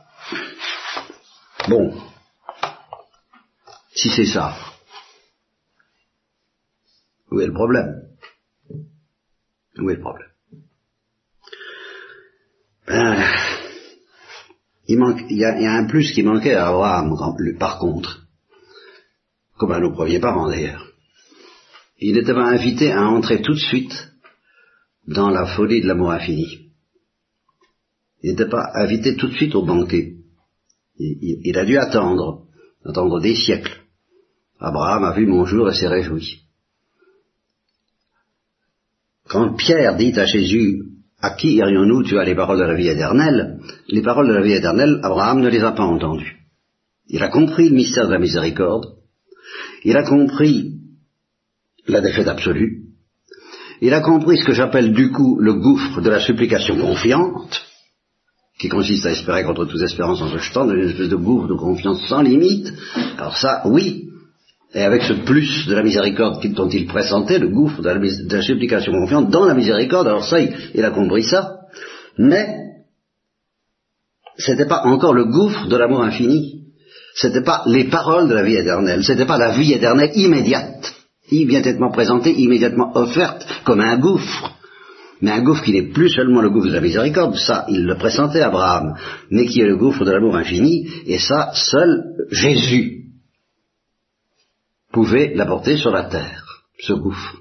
bon, 1.68 1.94
si 3.94 4.10
c'est 4.10 4.26
ça, 4.26 4.56
où 7.32 7.40
est 7.40 7.48
le 7.48 7.54
problème? 7.54 8.08
Où 9.78 9.90
est 9.90 9.96
le 9.96 10.02
problème? 10.02 10.30
Ben, 12.88 13.24
il, 14.88 15.00
manque, 15.00 15.22
il, 15.30 15.38
y 15.38 15.46
a, 15.46 15.74
un 15.74 15.88
plus 15.88 16.12
qui 16.12 16.22
manquait 16.22 16.54
à 16.54 16.68
Abraham, 16.68 17.16
par 17.58 17.80
contre, 17.80 18.28
comme 19.58 19.72
à 19.72 19.80
nos 19.80 19.92
premiers 19.92 20.20
parents 20.20 20.50
d'ailleurs. 20.50 20.92
Il 21.98 22.16
n'était 22.16 22.34
pas 22.34 22.48
invité 22.50 22.92
à 22.92 23.08
entrer 23.08 23.42
tout 23.42 23.54
de 23.54 23.60
suite 23.60 24.12
dans 25.08 25.30
la 25.30 25.46
folie 25.56 25.82
de 25.82 25.88
l'amour 25.88 26.12
infini. 26.12 26.72
Il 28.22 28.32
n'était 28.32 28.50
pas 28.50 28.72
invité 28.76 29.16
tout 29.16 29.28
de 29.28 29.34
suite 29.34 29.56
au 29.56 29.66
banquet. 29.66 30.15
Il, 30.98 31.58
a 31.58 31.66
dû 31.66 31.78
attendre, 31.78 32.46
attendre 32.86 33.20
des 33.20 33.36
siècles. 33.36 33.82
Abraham 34.60 35.04
a 35.04 35.14
vu 35.14 35.28
mon 35.28 35.46
jour 35.46 35.70
et 35.70 35.74
s'est 35.74 35.88
réjoui. 35.88 36.42
Quand 39.28 39.56
Pierre 39.56 39.98
dit 39.98 40.18
à 40.18 40.26
Jésus, 40.26 40.84
à 41.20 41.32
qui 41.32 41.56
irions-nous 41.56 42.04
Tu 42.04 42.18
as 42.18 42.24
les 42.24 42.36
paroles 42.36 42.60
de 42.60 42.64
la 42.64 42.76
vie 42.76 42.88
éternelle? 42.88 43.60
Les 43.90 44.02
paroles 44.02 44.28
de 44.28 44.34
la 44.34 44.42
vie 44.42 44.54
éternelle, 44.54 45.00
Abraham 45.04 45.42
ne 45.42 45.50
les 45.50 45.62
a 45.62 45.72
pas 45.72 45.84
entendues. 45.84 46.38
Il 47.08 47.22
a 47.22 47.30
compris 47.30 47.70
le 47.70 47.76
mystère 47.76 48.08
de 48.08 48.14
la 48.14 48.20
miséricorde. 48.20 48.86
Il 49.84 49.98
a 49.98 50.04
compris 50.04 50.76
la 51.88 52.02
défaite 52.02 52.28
absolue. 52.28 52.84
Il 53.82 53.94
a 53.94 54.02
compris 54.02 54.38
ce 54.38 54.46
que 54.46 54.54
j'appelle 54.54 54.94
du 54.94 55.12
coup 55.12 55.38
le 55.40 55.54
gouffre 55.56 56.02
de 56.02 56.10
la 56.10 56.20
supplication 56.20 56.78
confiante 56.78 57.62
qui 58.60 58.70
consiste 58.70 59.06
à 59.06 59.12
espérer 59.12 59.44
contre 59.44 59.66
toute 59.66 59.82
espérance 59.82 60.22
en 60.22 60.32
se 60.32 60.38
jetant 60.38 60.66
dans 60.66 60.74
une 60.74 60.90
espèce 60.90 61.10
de 61.10 61.16
gouffre 61.16 61.48
de 61.48 61.56
confiance 61.56 62.08
sans 62.08 62.22
limite. 62.22 62.72
Alors 63.18 63.38
ça, 63.38 63.62
oui, 63.66 64.06
et 64.76 64.82
avec 64.82 65.04
ce 65.04 65.14
plus 65.14 65.68
de 65.68 65.74
la 65.74 65.84
miséricorde 65.84 66.46
dont 66.54 66.70
il 66.70 66.86
pressentait, 66.86 67.40
le 67.40 67.48
gouffre 67.48 67.82
de 67.82 67.90
la, 67.90 68.42
supplication 68.42 68.92
confiante 68.92 69.30
dans 69.30 69.46
la 69.46 69.54
miséricorde, 69.54 70.08
alors 70.08 70.26
ça, 70.26 70.38
il, 70.40 70.84
a 70.84 70.92
compris 70.92 71.24
ça, 71.24 71.60
mais 72.18 72.46
c'était 74.38 74.68
pas 74.68 74.84
encore 74.84 75.14
le 75.14 75.26
gouffre 75.26 75.68
de 75.68 75.78
l'amour 75.78 76.04
infini, 76.04 76.66
c'était 77.16 77.44
pas 77.44 77.64
les 77.68 77.86
paroles 77.86 78.28
de 78.28 78.34
la 78.34 78.44
vie 78.44 78.58
éternelle, 78.58 79.04
c'était 79.04 79.26
pas 79.26 79.38
la 79.38 79.58
vie 79.58 79.72
éternelle 79.72 80.12
immédiate, 80.16 80.94
immédiatement 81.32 81.92
présentée, 81.92 82.34
immédiatement 82.34 82.92
offerte 82.96 83.48
comme 83.64 83.80
un 83.80 83.98
gouffre, 83.98 84.55
mais 85.26 85.32
un 85.32 85.42
gouffre 85.42 85.64
qui 85.64 85.72
n'est 85.72 85.92
plus 85.92 86.10
seulement 86.12 86.40
le 86.40 86.52
gouffre 86.52 86.68
de 86.68 86.74
la 86.74 86.82
miséricorde, 86.82 87.36
ça, 87.36 87.66
il 87.68 87.84
le 87.84 87.98
pressentait 87.98 88.42
Abraham, 88.42 88.96
mais 89.32 89.48
qui 89.48 89.60
est 89.60 89.66
le 89.66 89.76
gouffre 89.76 90.06
de 90.06 90.12
l'amour 90.12 90.36
infini, 90.36 90.88
et 91.08 91.18
ça, 91.18 91.52
seul 91.56 92.04
Jésus 92.30 93.06
pouvait 94.92 95.34
l'apporter 95.34 95.78
sur 95.78 95.90
la 95.90 96.04
terre, 96.04 96.66
ce 96.78 96.94
gouffre. 96.94 97.38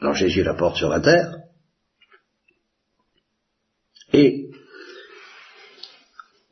Alors 0.00 0.14
Jésus 0.14 0.42
l'apporte 0.42 0.78
sur 0.78 0.88
la 0.88 0.98
terre, 0.98 1.32
et 4.12 4.50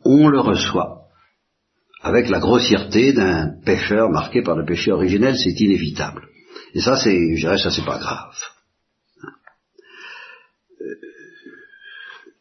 on 0.05 0.29
le 0.29 0.39
reçoit 0.39 1.09
avec 2.01 2.29
la 2.29 2.39
grossièreté 2.39 3.13
d'un 3.13 3.61
pécheur 3.65 4.09
marqué 4.09 4.41
par 4.43 4.55
le 4.55 4.65
péché 4.65 4.93
originel, 4.93 5.37
c'est 5.37 5.59
inévitable. 5.59 6.29
Et 6.75 6.81
ça, 6.81 6.97
c'est, 6.97 7.35
je 7.35 7.41
dirais, 7.41 7.59
ça 7.59 7.73
c'est 7.73 7.85
pas 7.85 7.99
grave. 7.99 8.37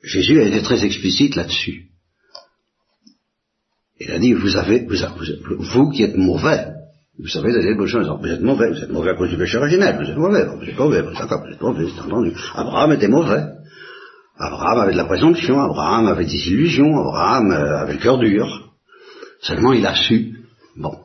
Jésus 0.03 0.39
a 0.41 0.43
été 0.43 0.61
très 0.61 0.83
explicite 0.83 1.35
là-dessus. 1.35 1.85
Il 3.99 4.11
a 4.11 4.19
dit, 4.19 4.33
vous 4.33 4.57
avez, 4.57 4.85
vous, 4.85 5.89
qui 5.91 6.03
êtes 6.03 6.17
mauvais, 6.17 6.67
vous 7.17 7.27
savez, 7.27 7.51
vous 7.51 7.65
êtes 7.65 7.77
vous 7.77 8.27
êtes 8.27 8.41
mauvais, 8.41 8.69
vous 8.69 8.83
êtes 8.83 8.91
mauvais 8.91 9.11
à 9.11 9.15
cause 9.15 9.29
du 9.29 9.37
péché 9.37 9.57
originel, 9.57 9.95
vous 9.95 10.09
êtes 10.09 10.17
mauvais, 10.17 10.45
vous 10.45 10.63
êtes 10.63 10.77
mauvais, 10.77 11.01
vous 11.01 11.11
êtes 11.11 11.61
mauvais, 11.61 11.85
c'est 11.95 12.01
entendu. 12.01 12.33
Abraham 12.53 12.91
était 12.91 13.07
mauvais. 13.07 13.43
Abraham 14.37 14.79
avait 14.79 14.93
de 14.93 14.97
la 14.97 15.05
présomption, 15.05 15.61
Abraham 15.61 16.07
avait 16.07 16.25
des 16.25 16.47
illusions, 16.47 16.99
Abraham 16.99 17.51
euh, 17.51 17.77
avait 17.77 17.93
le 17.93 17.99
cœur 17.99 18.17
dur. 18.17 18.73
Seulement 19.41 19.73
il 19.73 19.85
a 19.85 19.95
su, 19.95 20.33
bon, 20.75 20.97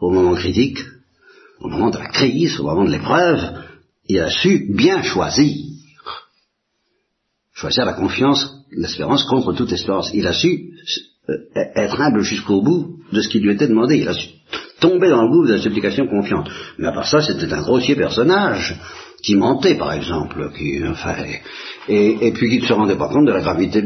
au 0.00 0.10
moment 0.10 0.34
critique, 0.34 0.78
au 1.60 1.68
moment 1.68 1.90
de 1.90 1.98
la 1.98 2.08
crise, 2.08 2.60
au 2.60 2.64
moment 2.64 2.84
de 2.84 2.90
l'épreuve, 2.90 3.40
il 4.06 4.20
a 4.20 4.30
su 4.30 4.68
bien 4.74 5.02
choisir 5.02 5.72
choisir 7.62 7.84
la 7.84 7.92
confiance, 7.92 8.40
l'espérance 8.72 9.22
contre 9.24 9.52
toute 9.52 9.72
espérance. 9.72 10.10
Il 10.14 10.26
a 10.26 10.32
su 10.32 10.72
euh, 11.28 11.36
être 11.76 12.00
humble 12.00 12.22
jusqu'au 12.22 12.60
bout 12.60 12.96
de 13.12 13.20
ce 13.20 13.28
qui 13.28 13.38
lui 13.38 13.52
était 13.52 13.68
demandé. 13.68 13.98
Il 13.98 14.08
a 14.08 14.14
su 14.14 14.28
tomber 14.80 15.10
dans 15.10 15.22
le 15.22 15.28
goût 15.28 15.46
de 15.46 15.52
la 15.52 15.62
supplication 15.62 16.08
confiante. 16.08 16.50
Mais 16.78 16.88
à 16.88 16.92
part 16.92 17.06
ça, 17.06 17.22
c'était 17.22 17.52
un 17.52 17.62
grossier 17.62 17.94
personnage 17.94 18.76
qui 19.22 19.36
mentait, 19.36 19.76
par 19.76 19.92
exemple, 19.92 20.50
qui, 20.58 20.82
enfin, 20.84 21.14
et, 21.88 22.32
puis 22.32 22.50
qui 22.50 22.58
ne 22.58 22.66
se 22.66 22.72
rendait 22.72 22.96
pas 22.96 23.08
compte 23.08 23.26
de 23.26 23.30
la 23.30 23.40
gravité 23.40 23.80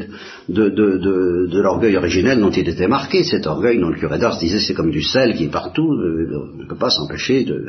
de, 0.49 0.69
de, 0.71 1.61
l'orgueil 1.61 1.99
originel 1.99 2.41
dont 2.41 2.51
il 2.51 2.67
était 2.67 2.89
marqué. 2.89 3.25
Cet 3.25 3.47
orgueil 3.47 3.79
dont 3.79 3.91
le 3.91 3.99
curé 3.99 4.19
d'Ars 4.19 4.39
disait 4.39 4.61
c'est 4.61 4.73
comme 4.73 4.91
du 4.91 5.03
sel 5.03 5.35
qui 5.37 5.45
est 5.45 5.53
partout, 5.53 5.93
euh, 5.93 6.55
on 6.55 6.63
ne 6.63 6.67
peut 6.67 6.79
pas 6.79 6.89
s'empêcher 6.89 7.45
de... 7.45 7.63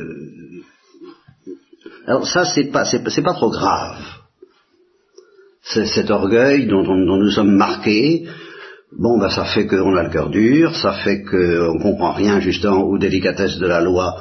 Alors 2.06 2.26
ça, 2.26 2.46
c'est 2.46 2.70
pas, 2.72 2.86
c'est 2.86 3.22
pas 3.22 3.34
trop 3.34 3.50
grave 3.50 4.17
cet 5.68 6.10
orgueil 6.10 6.66
dont, 6.66 6.82
nous 6.82 7.30
sommes 7.30 7.56
marqués, 7.56 8.26
bon, 8.98 9.18
ben, 9.18 9.28
ça 9.28 9.44
fait 9.44 9.66
qu'on 9.66 9.96
a 9.96 10.02
le 10.02 10.10
cœur 10.10 10.30
dur, 10.30 10.74
ça 10.74 10.92
fait 10.92 11.22
qu'on 11.22 11.78
comprend 11.78 12.12
rien 12.12 12.40
justement 12.40 12.82
aux 12.82 12.98
délicatesses 12.98 13.58
de 13.58 13.66
la 13.66 13.80
loi 13.80 14.16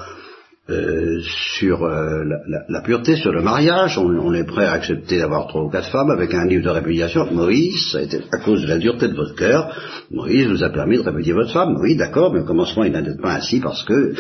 euh, 0.70 1.22
sur 1.58 1.86
euh, 1.86 2.26
la, 2.68 2.82
pureté, 2.82 3.16
sur 3.16 3.32
le 3.32 3.42
mariage. 3.42 3.98
On, 3.98 4.34
est 4.34 4.44
prêt 4.44 4.66
à 4.66 4.74
accepter 4.74 5.18
d'avoir 5.18 5.48
trois 5.48 5.64
ou 5.64 5.70
quatre 5.70 5.90
femmes 5.90 6.12
avec 6.12 6.34
un 6.34 6.46
livre 6.46 6.66
de 6.66 6.70
répudiation. 6.70 7.32
Moïse, 7.32 7.92
ça 7.94 8.00
a 8.00 8.02
été 8.02 8.20
à 8.34 8.40
cause 8.40 8.64
de 8.64 8.68
la 8.68 8.78
dureté 8.78 9.08
de 9.08 9.16
votre 9.16 9.36
cœur. 9.36 9.74
Moïse 10.12 10.48
vous 10.48 10.64
a 10.66 10.70
permis 10.70 10.98
de 10.98 11.04
répudier 11.04 11.32
votre 11.32 11.54
femme. 11.54 11.78
Oui, 11.82 11.96
d'accord, 11.96 12.34
mais 12.34 12.42
au 12.42 12.44
commencement, 12.44 12.84
il 12.84 12.92
n'en 12.92 13.02
pas 13.22 13.36
ainsi 13.36 13.62
parce 13.62 13.86
que 13.86 14.14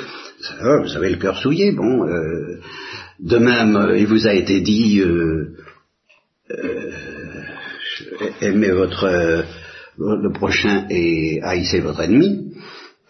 vous 0.86 0.96
avez 0.96 1.10
le 1.10 1.18
cœur 1.18 1.38
souillé. 1.38 1.74
Bon, 1.74 2.08
euh, 2.08 2.62
de 3.20 3.38
même, 3.38 3.96
il 3.98 4.08
vous 4.08 4.26
a 4.26 4.34
été 4.34 4.62
dit 4.62 5.02
euh, 5.02 5.50
aimez 8.42 8.72
votre 8.72 9.46
le 9.98 10.32
prochain 10.32 10.86
est 10.90 11.42
haïssez 11.42 11.80
votre 11.80 12.02
ennemi, 12.02 12.54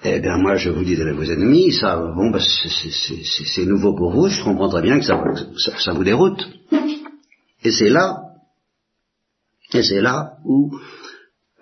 eh 0.03 0.19
bien 0.19 0.37
moi 0.37 0.55
je 0.55 0.69
vous 0.69 0.83
dis 0.83 0.95
d'aimer 0.95 1.13
vos 1.13 1.23
ennemis, 1.23 1.73
ça, 1.73 1.97
bon, 1.97 2.29
ben, 2.29 2.39
c'est 2.39 3.65
nouveau 3.65 3.93
pour 3.93 4.11
vous, 4.11 4.27
je 4.27 4.43
comprends 4.43 4.69
très 4.69 4.81
bien 4.81 4.99
que 4.99 5.05
ça, 5.05 5.21
ça, 5.79 5.93
vous 5.93 6.03
déroute. 6.03 6.47
Et 7.63 7.71
c'est 7.71 7.89
là, 7.89 8.21
et 9.73 9.83
c'est 9.83 10.01
là 10.01 10.37
où 10.45 10.71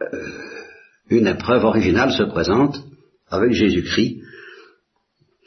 euh, 0.01 0.05
une 1.09 1.27
épreuve 1.27 1.63
originale 1.63 2.11
se 2.11 2.23
présente 2.23 2.77
avec 3.29 3.53
Jésus-Christ, 3.53 4.21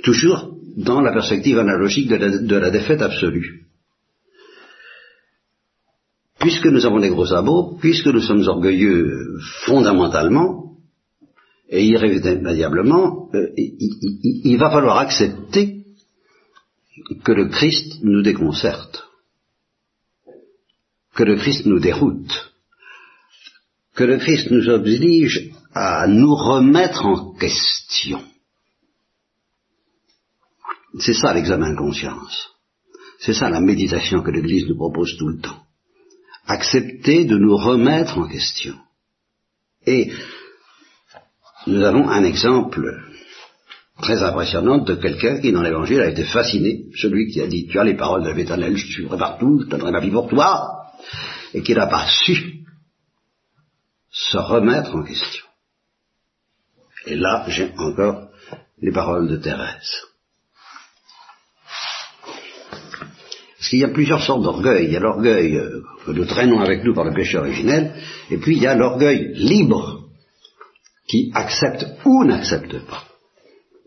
toujours 0.02 0.54
dans 0.76 1.00
la 1.00 1.12
perspective 1.12 1.58
analogique 1.58 2.08
de 2.08 2.56
la, 2.56 2.70
défaite 2.70 3.02
absolue. 3.02 3.67
Puisque 6.38 6.66
nous 6.66 6.86
avons 6.86 7.00
des 7.00 7.08
gros 7.08 7.26
sabots, 7.26 7.76
puisque 7.80 8.06
nous 8.06 8.20
sommes 8.20 8.46
orgueilleux 8.46 9.38
fondamentalement 9.66 10.76
et 11.68 11.84
irrémédiablement, 11.84 13.28
euh, 13.34 13.48
il, 13.56 14.56
va 14.56 14.70
falloir 14.70 14.98
accepter 14.98 15.84
que 17.24 17.32
le 17.32 17.48
Christ 17.48 17.98
nous 18.02 18.22
déconcerte, 18.22 19.04
que 21.14 21.24
le 21.24 21.36
Christ 21.36 21.66
nous 21.66 21.80
déroute, 21.80 22.54
que 23.94 24.04
le 24.04 24.18
Christ 24.18 24.50
nous 24.50 24.68
oblige 24.68 25.50
à 25.74 26.06
nous 26.06 26.34
remettre 26.34 27.04
en 27.04 27.34
question. 27.34 28.22
C'est 31.00 31.14
ça 31.14 31.34
l'examen 31.34 31.72
de 31.72 31.76
conscience. 31.76 32.48
C'est 33.18 33.34
ça 33.34 33.50
la 33.50 33.60
méditation 33.60 34.22
que 34.22 34.30
l'Église 34.30 34.68
nous 34.68 34.76
propose 34.76 35.16
tout 35.18 35.28
le 35.28 35.40
temps. 35.40 35.67
Accepter 36.48 37.24
de 37.24 37.36
nous 37.36 37.56
remettre 37.56 38.18
en 38.18 38.26
question. 38.26 38.74
Et 39.86 40.10
nous 41.66 41.82
avons 41.84 42.08
un 42.08 42.24
exemple 42.24 42.82
très 44.00 44.22
impressionnant 44.22 44.78
de 44.78 44.94
quelqu'un 44.94 45.40
qui 45.40 45.52
dans 45.52 45.62
l'Évangile 45.62 46.00
a 46.00 46.08
été 46.08 46.24
fasciné, 46.24 46.86
celui 46.96 47.30
qui 47.30 47.40
a 47.40 47.46
dit 47.46 47.66
tu 47.66 47.78
as 47.78 47.84
les 47.84 47.96
paroles 47.96 48.24
de 48.24 48.30
l'Éternel, 48.30 48.76
je 48.76 48.86
suis 48.86 49.06
prêt 49.06 49.18
partout, 49.18 49.60
je 49.60 49.66
donnerai 49.66 49.92
ma 49.92 50.00
vie 50.00 50.10
pour 50.10 50.28
toi, 50.28 50.86
et 51.52 51.62
qui 51.62 51.74
n'a 51.74 51.86
pas 51.86 52.06
su 52.08 52.64
se 54.10 54.38
remettre 54.38 54.94
en 54.96 55.02
question. 55.02 55.44
Et 57.06 57.16
là, 57.16 57.44
j'ai 57.48 57.72
encore 57.76 58.28
les 58.80 58.92
paroles 58.92 59.28
de 59.28 59.36
Thérèse. 59.36 60.02
Qu'il 63.68 63.80
y 63.80 63.84
a 63.84 63.88
plusieurs 63.88 64.22
sortes 64.22 64.42
d'orgueil. 64.42 64.86
Il 64.86 64.92
y 64.92 64.96
a 64.96 65.00
l'orgueil 65.00 65.56
euh, 65.56 65.82
que 66.06 66.12
nous 66.12 66.24
traînons 66.24 66.60
avec 66.60 66.84
nous 66.84 66.94
par 66.94 67.04
le 67.04 67.12
péché 67.12 67.38
originel, 67.38 67.94
et 68.30 68.38
puis 68.38 68.56
il 68.56 68.62
y 68.62 68.66
a 68.66 68.74
l'orgueil 68.74 69.32
libre, 69.34 70.08
qui 71.08 71.30
accepte 71.34 71.86
ou 72.04 72.24
n'accepte 72.24 72.78
pas 72.86 73.04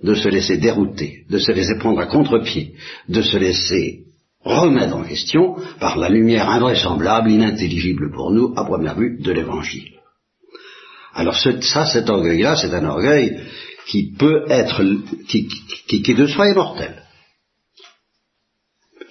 de 0.04 0.16
se 0.16 0.28
laisser 0.28 0.58
dérouter, 0.58 1.26
de 1.30 1.38
se 1.38 1.52
laisser 1.52 1.78
prendre 1.78 2.00
à 2.00 2.08
contre-pied, 2.08 2.74
de 3.08 3.22
se 3.22 3.38
laisser 3.38 4.06
remettre 4.44 4.96
en 4.96 5.04
question 5.04 5.56
par 5.80 5.98
la 5.98 6.10
lumière 6.10 6.50
invraisemblable, 6.50 7.30
inintelligible 7.30 8.12
pour 8.12 8.32
nous, 8.32 8.54
à 8.58 8.66
première 8.66 8.98
vue, 8.98 9.22
de 9.22 9.32
l'Évangile. 9.32 9.92
Alors 11.14 11.36
ça, 11.36 11.86
cet 11.86 12.10
orgueil-là, 12.10 12.56
c'est 12.56 12.74
un 12.74 12.86
orgueil 12.86 13.38
qui 13.86 14.14
peut 14.18 14.46
être, 14.50 14.84
qui, 15.28 15.48
qui, 15.88 16.02
qui, 16.02 16.14
de 16.16 16.26
soi 16.26 16.50
est 16.50 16.56
mortel 16.56 17.01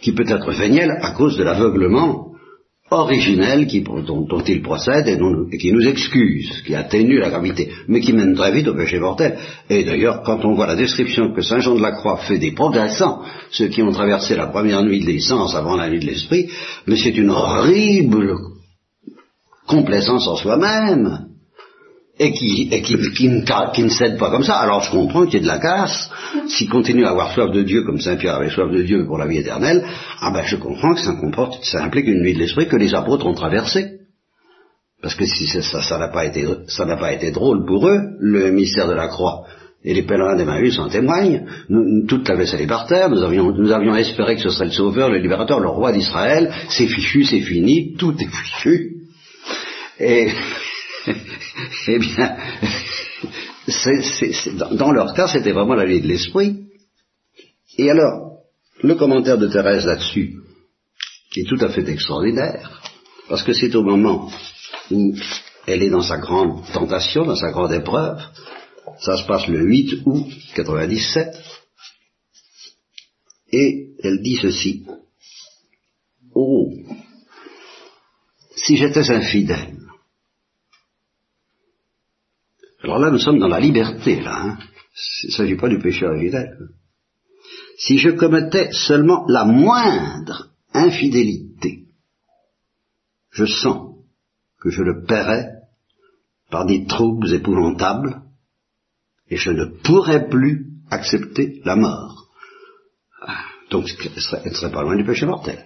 qui 0.03 0.13
peut 0.13 0.29
être 0.29 0.53
véniel 0.53 0.91
à 1.01 1.13
cause 1.13 1.37
de 1.37 1.45
l'aveuglement 1.45 2.31
originel 2.91 3.69
dont, 4.07 4.43
il 4.47 4.63
procède 4.63 5.07
et, 5.07 5.59
qui 5.59 5.73
nous 5.73 5.87
excuse, 5.87 6.63
qui 6.67 6.75
atténue 6.75 7.19
la 7.19 7.31
gravité, 7.31 7.71
mais 7.87 8.01
qui 8.01 8.13
mène 8.13 8.35
très 8.35 8.53
vite 8.53 8.67
au 8.69 8.75
péché 8.75 8.99
mortel. 8.99 9.39
Et 9.69 9.85
d'ailleurs, 9.85 10.23
quand 10.25 10.45
on 10.45 10.55
voit 10.55 10.67
la 10.67 10.75
description 10.75 11.33
que 11.33 11.43
Saint 11.43 11.61
Jean 11.61 11.77
de 11.77 11.83
la 11.83 11.93
Croix 11.93 12.17
fait 12.17 12.39
des 12.39 12.53
progressants, 12.53 13.23
ceux 13.53 13.69
qui 13.69 13.83
ont 13.83 13.93
traversé 13.93 14.35
la 14.35 14.49
première 14.49 14.83
nuit 14.83 15.01
de 15.01 15.07
l'essence 15.07 15.55
avant 15.55 15.77
la 15.77 15.89
nuit 15.89 16.01
de 16.01 16.07
l'esprit, 16.07 16.51
mais 16.87 16.97
c'est 16.97 17.17
une 17.17 17.31
horrible 17.31 18.35
complaisance 19.67 20.27
en 20.27 20.37
soi-même, 20.37 21.30
et 22.23 22.33
qui, 22.33 22.69
et 22.71 22.83
qui, 22.83 22.97
qui, 23.13 23.29
ne, 23.29 23.89
cède 23.89 24.19
pas 24.19 24.31
comme 24.31 24.45
ça. 24.45 24.57
Alors 24.57 24.83
je 24.83 24.91
comprends 24.91 25.25
qu'il 25.25 25.35
y 25.35 25.37
ait 25.39 25.41
de 25.41 25.47
la 25.47 25.59
casse. 25.59 26.11
S'il 26.49 26.69
continue 26.69 27.07
à 27.07 27.11
avoir 27.11 27.33
soif 27.33 27.51
de 27.51 27.63
Dieu 27.63 27.83
comme 27.85 27.99
Saint 27.99 28.17
Pierre 28.17 28.35
avait 28.35 28.51
soif 28.51 28.71
de 28.71 28.83
Dieu 28.83 29.07
pour 29.07 29.17
la 29.17 29.27
vie 29.27 29.39
éternelle, 29.39 29.83
ah 30.21 30.31
ben 30.31 30.43
je 30.45 30.57
comprends 30.57 30.93
que 30.93 31.01
ça 31.01 31.15
comporte, 31.15 31.65
ça 31.65 31.83
implique 31.83 32.07
une 32.07 32.21
nuit 32.21 32.35
de 32.35 32.41
l'esprit 32.41 32.69
que 32.69 32.77
les 32.77 32.95
apôtres 32.95 33.27
ont 33.27 33.33
traversée. 33.33 34.01
Parce 35.01 35.15
que 35.15 35.25
si 35.25 35.47
ça, 35.47 35.81
ça 35.81 35.99
n'a 35.99 36.09
pas 36.09 36.27
été, 36.27 36.47
ça 36.69 36.85
n'a 36.85 36.99
pas 36.99 37.11
été 37.15 37.31
drôle 37.31 37.65
pour 37.65 37.89
eux, 37.89 38.01
le 38.19 38.51
mystère 38.51 38.87
de 38.87 38.93
la 38.93 39.09
croix. 39.09 39.47
Et 39.83 39.95
les 39.95 40.03
pèlerins 40.03 40.37
d'Emmaüs 40.37 40.79
en 40.79 40.91
témoignent. 40.91 41.47
Nous, 41.71 42.07
toute 42.07 42.29
la 42.29 42.35
vaisselle 42.35 42.61
est 42.61 42.67
par 42.67 42.87
terre. 42.87 43.09
Nous 43.09 43.23
avions, 43.23 43.51
nous 43.51 43.73
avions 43.73 43.97
espéré 43.97 44.37
que 44.37 44.43
ce 44.43 44.51
serait 44.51 44.67
le 44.67 44.73
Sauveur, 44.73 45.09
le 45.09 45.17
Libérateur, 45.17 45.59
le 45.59 45.71
Roi 45.71 45.93
d'Israël. 45.93 46.53
C'est 46.69 46.87
fichu, 46.87 47.25
c'est 47.25 47.41
fini, 47.41 47.95
tout 47.97 48.15
est 48.21 48.29
fichu. 48.29 48.97
Et 49.99 50.29
eh 51.89 51.99
bien, 51.99 52.37
dans, 54.73 54.93
leur 54.93 55.15
cas, 55.15 55.29
c'était 55.29 55.53
vraiment 55.53 55.75
la 55.75 55.87
vie 55.87 56.01
de 56.01 56.09
l'esprit. 56.09 56.67
Et 57.79 57.91
alors, 57.91 58.39
le 58.83 58.95
commentaire 58.95 59.39
de 59.39 59.49
Thérèse 59.49 59.87
là-dessus, 59.87 60.37
qui 61.33 61.41
est 61.41 61.49
tout 61.49 61.65
à 61.65 61.69
fait 61.69 61.89
extraordinaire, 61.89 62.83
parce 63.29 63.43
que 63.43 63.53
c'est 63.53 63.75
au 63.75 63.83
moment 63.83 64.31
où 64.91 65.15
elle 65.67 65.83
est 65.83 65.91
dans 65.91 66.03
sa 66.03 66.19
grande 66.19 66.65
tentation, 66.73 67.25
dans 67.25 67.37
sa 67.37 67.51
grande 67.51 67.73
épreuve, 67.73 68.21
ça 69.01 69.17
se 69.17 69.27
passe 69.27 69.47
le 69.47 69.61
8 69.61 70.03
août 70.05 70.27
97, 70.55 71.37
et 73.53 73.89
elle 74.03 74.23
dit 74.23 74.39
ceci, 74.41 74.85
Oh, 76.35 76.71
si 78.57 78.77
j'étais 78.77 79.11
infidèle, 79.11 79.80
alors 82.83 82.99
là, 82.99 83.11
nous 83.11 83.19
sommes 83.19 83.39
dans 83.39 83.49
la 83.49 83.61
liberté, 83.61 84.21
là. 84.21 84.43
Hein. 84.43 84.59
Il 85.23 85.29
ne 85.29 85.33
s'agit 85.33 85.57
pas 85.57 85.69
du 85.69 85.79
péché 85.79 86.07
originel. 86.07 86.57
Si 87.79 87.99
je 87.99 88.11
commettais 88.11 88.71
seulement 88.73 89.25
la 89.29 89.45
moindre 89.45 90.51
infidélité, 90.73 91.87
je 93.31 93.45
sens 93.45 93.97
que 94.61 94.71
je 94.71 94.83
le 94.83 95.05
paierais 95.05 95.49
par 96.51 96.67
des 96.67 96.85
troubles 96.87 97.33
épouvantables 97.33 98.23
et 99.29 99.37
je 99.37 99.51
ne 99.51 99.65
pourrais 99.65 100.29
plus 100.29 100.67
accepter 100.91 101.61
la 101.65 101.77
mort. 101.77 102.29
Donc, 103.71 103.89
elle 104.05 104.51
ne 104.51 104.55
serait 104.55 104.73
pas 104.73 104.83
loin 104.83 104.97
du 104.97 105.05
péché 105.05 105.27
mortel. 105.27 105.65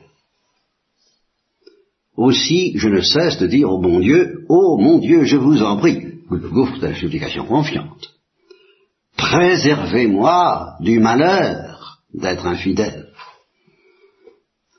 Aussi, 2.17 2.77
je 2.77 2.89
ne 2.89 3.01
cesse 3.01 3.39
de 3.39 3.47
dire 3.47 3.71
au 3.71 3.81
bon 3.81 3.99
Dieu, 4.01 4.45
oh 4.49 4.79
mon 4.79 4.99
Dieu, 4.99 5.25
je 5.25 5.37
vous 5.37 5.63
en 5.63 5.79
prie, 5.79 6.14
le 6.37 6.49
gouffre 6.49 6.79
de 6.79 6.87
la 6.89 6.95
supplication 6.95 7.47
confiante. 7.47 8.15
Préservez-moi 9.17 10.77
du 10.81 10.99
malheur 11.01 12.01
d'être 12.13 12.47
infidèle. 12.47 13.09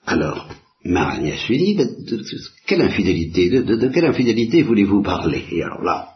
Alors, 0.06 0.48
ma 0.84 1.18
nièce 1.18 1.48
lui 1.48 1.58
dit, 1.58 1.76
de, 1.76 1.88
quelle 2.68 2.82
infidélité, 2.82 3.50
de, 3.50 3.88
quelle 3.90 4.06
infidélité 4.06 4.62
voulez-vous 4.62 5.02
parler? 5.02 5.44
Et 5.52 5.64
alors 5.64 5.82
là, 5.82 6.10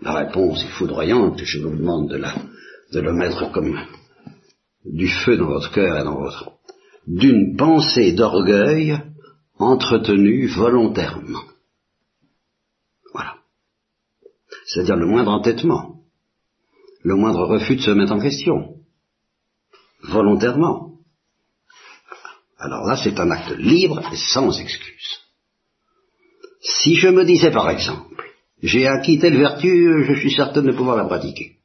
la 0.00 0.14
réponse 0.14 0.64
est 0.64 0.78
foudroyante, 0.78 1.40
je 1.44 1.58
vous 1.58 1.76
demande 1.76 2.08
de, 2.08 2.16
la, 2.16 2.34
de 2.92 3.00
le 3.00 3.12
mettre 3.12 3.52
comme 3.52 3.78
du 4.84 5.08
feu 5.08 5.36
dans 5.36 5.48
votre 5.48 5.70
cœur 5.72 5.98
et 5.98 6.04
dans 6.04 6.18
votre... 6.18 6.52
d'une 7.06 7.56
pensée 7.56 8.12
d'orgueil 8.12 8.98
entretenue 9.58 10.46
volontairement. 10.46 11.42
C'est-à-dire 14.70 14.96
le 14.96 15.06
moindre 15.06 15.32
entêtement, 15.32 15.96
le 17.02 17.16
moindre 17.16 17.44
refus 17.44 17.74
de 17.76 17.82
se 17.82 17.90
mettre 17.90 18.12
en 18.12 18.20
question, 18.20 18.76
volontairement. 20.04 20.92
Alors 22.56 22.86
là, 22.86 22.96
c'est 22.96 23.18
un 23.18 23.30
acte 23.32 23.56
libre 23.56 24.00
et 24.12 24.16
sans 24.16 24.56
excuse. 24.60 25.18
Si 26.60 26.94
je 26.94 27.08
me 27.08 27.24
disais 27.24 27.50
par 27.50 27.68
exemple, 27.68 28.22
j'ai 28.62 28.86
acquis 28.86 29.18
telle 29.18 29.38
vertu, 29.38 30.04
je 30.06 30.14
suis 30.20 30.30
certain 30.30 30.62
de 30.62 30.72
pouvoir 30.72 30.96
la 30.96 31.06
pratiquer. 31.06 31.56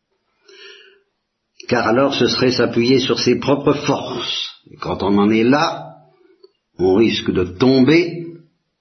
Car 1.68 1.88
alors 1.88 2.16
ce 2.16 2.28
serait 2.28 2.52
s'appuyer 2.52 3.00
sur 3.00 3.20
ses 3.20 3.38
propres 3.40 3.74
forces. 3.74 4.50
Et 4.72 4.78
quand 4.78 5.04
on 5.04 5.18
en 5.20 5.30
est 5.30 5.44
là, 5.44 5.98
on 6.80 6.96
risque 6.96 7.32
de 7.32 7.44
tomber 7.44 8.26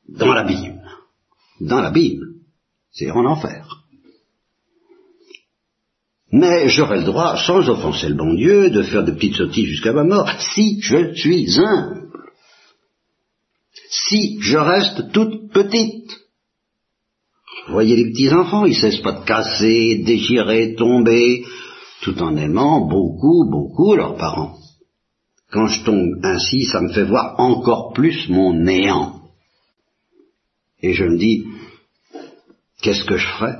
dans 0.09 0.33
l'abîme. 0.33 0.83
Dans 1.61 1.81
l'abîme. 1.83 2.23
C'est 2.91 3.11
en 3.11 3.27
enfer. 3.27 3.84
Mais 6.37 6.69
j'aurai 6.69 6.99
le 6.99 7.05
droit, 7.05 7.37
sans 7.37 7.69
offenser 7.69 8.09
le 8.09 8.17
bon 8.17 8.35
Dieu, 8.35 8.69
de 8.69 8.83
faire 8.83 9.05
de 9.05 9.13
petites 9.13 9.37
sottises 9.37 9.69
jusqu'à 9.69 9.93
ma 9.93 10.03
mort, 10.03 10.29
si 10.41 10.81
je 10.81 11.15
suis 11.15 11.47
humble. 11.61 12.11
Si 13.89 14.41
je 14.41 14.57
reste 14.57 15.13
toute 15.13 15.53
petite. 15.53 16.11
voyez 17.69 17.95
les 17.95 18.11
petits 18.11 18.31
enfants, 18.31 18.65
ils 18.65 18.75
cessent 18.75 19.01
pas 19.01 19.13
de 19.13 19.25
casser, 19.25 20.03
déchirer, 20.05 20.75
tomber, 20.75 21.45
tout 22.03 22.21
en 22.21 22.37
aimant 22.37 22.81
beaucoup, 22.81 23.49
beaucoup 23.49 23.95
leurs 23.95 24.17
parents. 24.17 24.59
Quand 25.53 25.69
je 25.69 25.85
tombe 25.85 26.19
ainsi, 26.25 26.65
ça 26.65 26.81
me 26.81 26.93
fait 26.93 27.05
voir 27.05 27.39
encore 27.39 27.93
plus 27.93 28.29
mon 28.29 28.55
néant. 28.55 29.21
Et 30.83 30.95
je 30.95 31.05
me 31.05 31.17
dis, 31.17 31.45
qu'est-ce 32.83 33.05
que 33.05 33.19
je 33.19 33.29
ferais? 33.29 33.59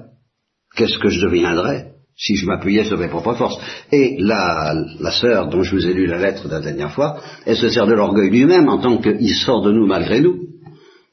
Qu'est-ce 0.75 0.99
que 0.99 1.09
je 1.09 1.25
deviendrais? 1.25 1.94
Si 2.17 2.37
je 2.37 2.47
m'appuyais 2.47 2.85
sur 2.85 2.99
mes 2.99 3.09
propres 3.09 3.35
forces. 3.35 3.59
Et 3.93 4.17
la, 4.19 4.75
la 5.01 5.11
sœur 5.11 5.49
dont 5.49 5.63
je 5.63 5.75
vous 5.75 5.87
ai 5.87 5.93
lu 5.93 6.07
la 6.07 6.19
lettre 6.19 6.49
la 6.49 6.61
dernière 6.61 6.93
fois, 6.93 7.21
elle 7.45 7.57
se 7.57 7.69
sert 7.69 7.87
de 7.87 7.95
l'orgueil 7.95 8.31
lui-même 8.31 8.69
en 8.69 8.79
tant 8.79 8.99
qu'il 8.99 9.35
sort 9.35 9.63
de 9.63 9.73
nous 9.73 9.87
malgré 9.87 10.21
nous 10.21 10.39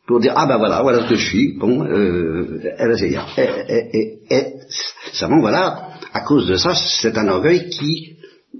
pour 0.08 0.20
dire 0.20 0.34
ah 0.36 0.46
ben 0.46 0.58
voilà 0.58 0.82
voilà 0.82 1.04
ce 1.04 1.10
que 1.10 1.16
je 1.16 1.30
suis. 1.30 1.58
Bon 1.58 1.86
euh, 1.86 2.60
elle 2.78 2.92
et, 3.02 3.18
et, 3.38 4.20
et, 4.30 4.46
seulement 5.14 5.40
voilà 5.40 5.90
à 6.14 6.22
cause 6.22 6.48
de 6.48 6.56
ça 6.56 6.74
c'est 6.76 7.18
un 7.18 7.28
orgueil 7.28 7.70
qui 7.70 8.18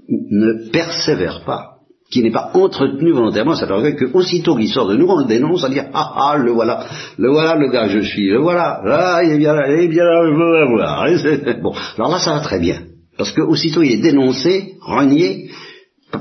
ne 0.08 0.70
persévère 0.70 1.44
pas 1.44 1.71
qui 2.12 2.22
n'est 2.22 2.30
pas 2.30 2.50
entretenu 2.52 3.10
volontairement 3.12 3.56
cet 3.56 3.70
orgueil 3.70 3.96
que 3.96 4.04
aussitôt 4.12 4.54
qu'il 4.54 4.68
sort 4.68 4.86
de 4.86 4.96
nous 4.96 5.06
on 5.06 5.20
le 5.20 5.24
dénonce 5.24 5.64
à 5.64 5.70
dire 5.70 5.86
ah 5.94 6.12
ah 6.14 6.36
le 6.36 6.52
voilà 6.52 6.86
le 7.16 7.30
voilà 7.30 7.56
le 7.56 7.70
gars 7.70 7.88
je 7.88 8.00
suis 8.00 8.28
le 8.28 8.38
voilà 8.38 8.82
là 8.84 9.22
il 9.24 9.32
est 9.32 9.38
bien 9.38 9.54
là 9.54 9.72
il 9.72 9.80
est 9.80 9.88
bien 9.88 10.04
là 10.04 10.20
je 10.26 10.34
veux 10.34 10.66
voir. 10.68 11.62
Bon. 11.62 11.72
Alors 11.96 12.10
là 12.10 12.18
ça 12.18 12.34
va 12.34 12.40
très 12.40 12.60
bien 12.60 12.82
parce 13.16 13.32
que 13.32 13.40
aussitôt 13.40 13.82
il 13.82 13.92
est 13.92 14.02
dénoncé 14.02 14.74
renié 14.82 15.50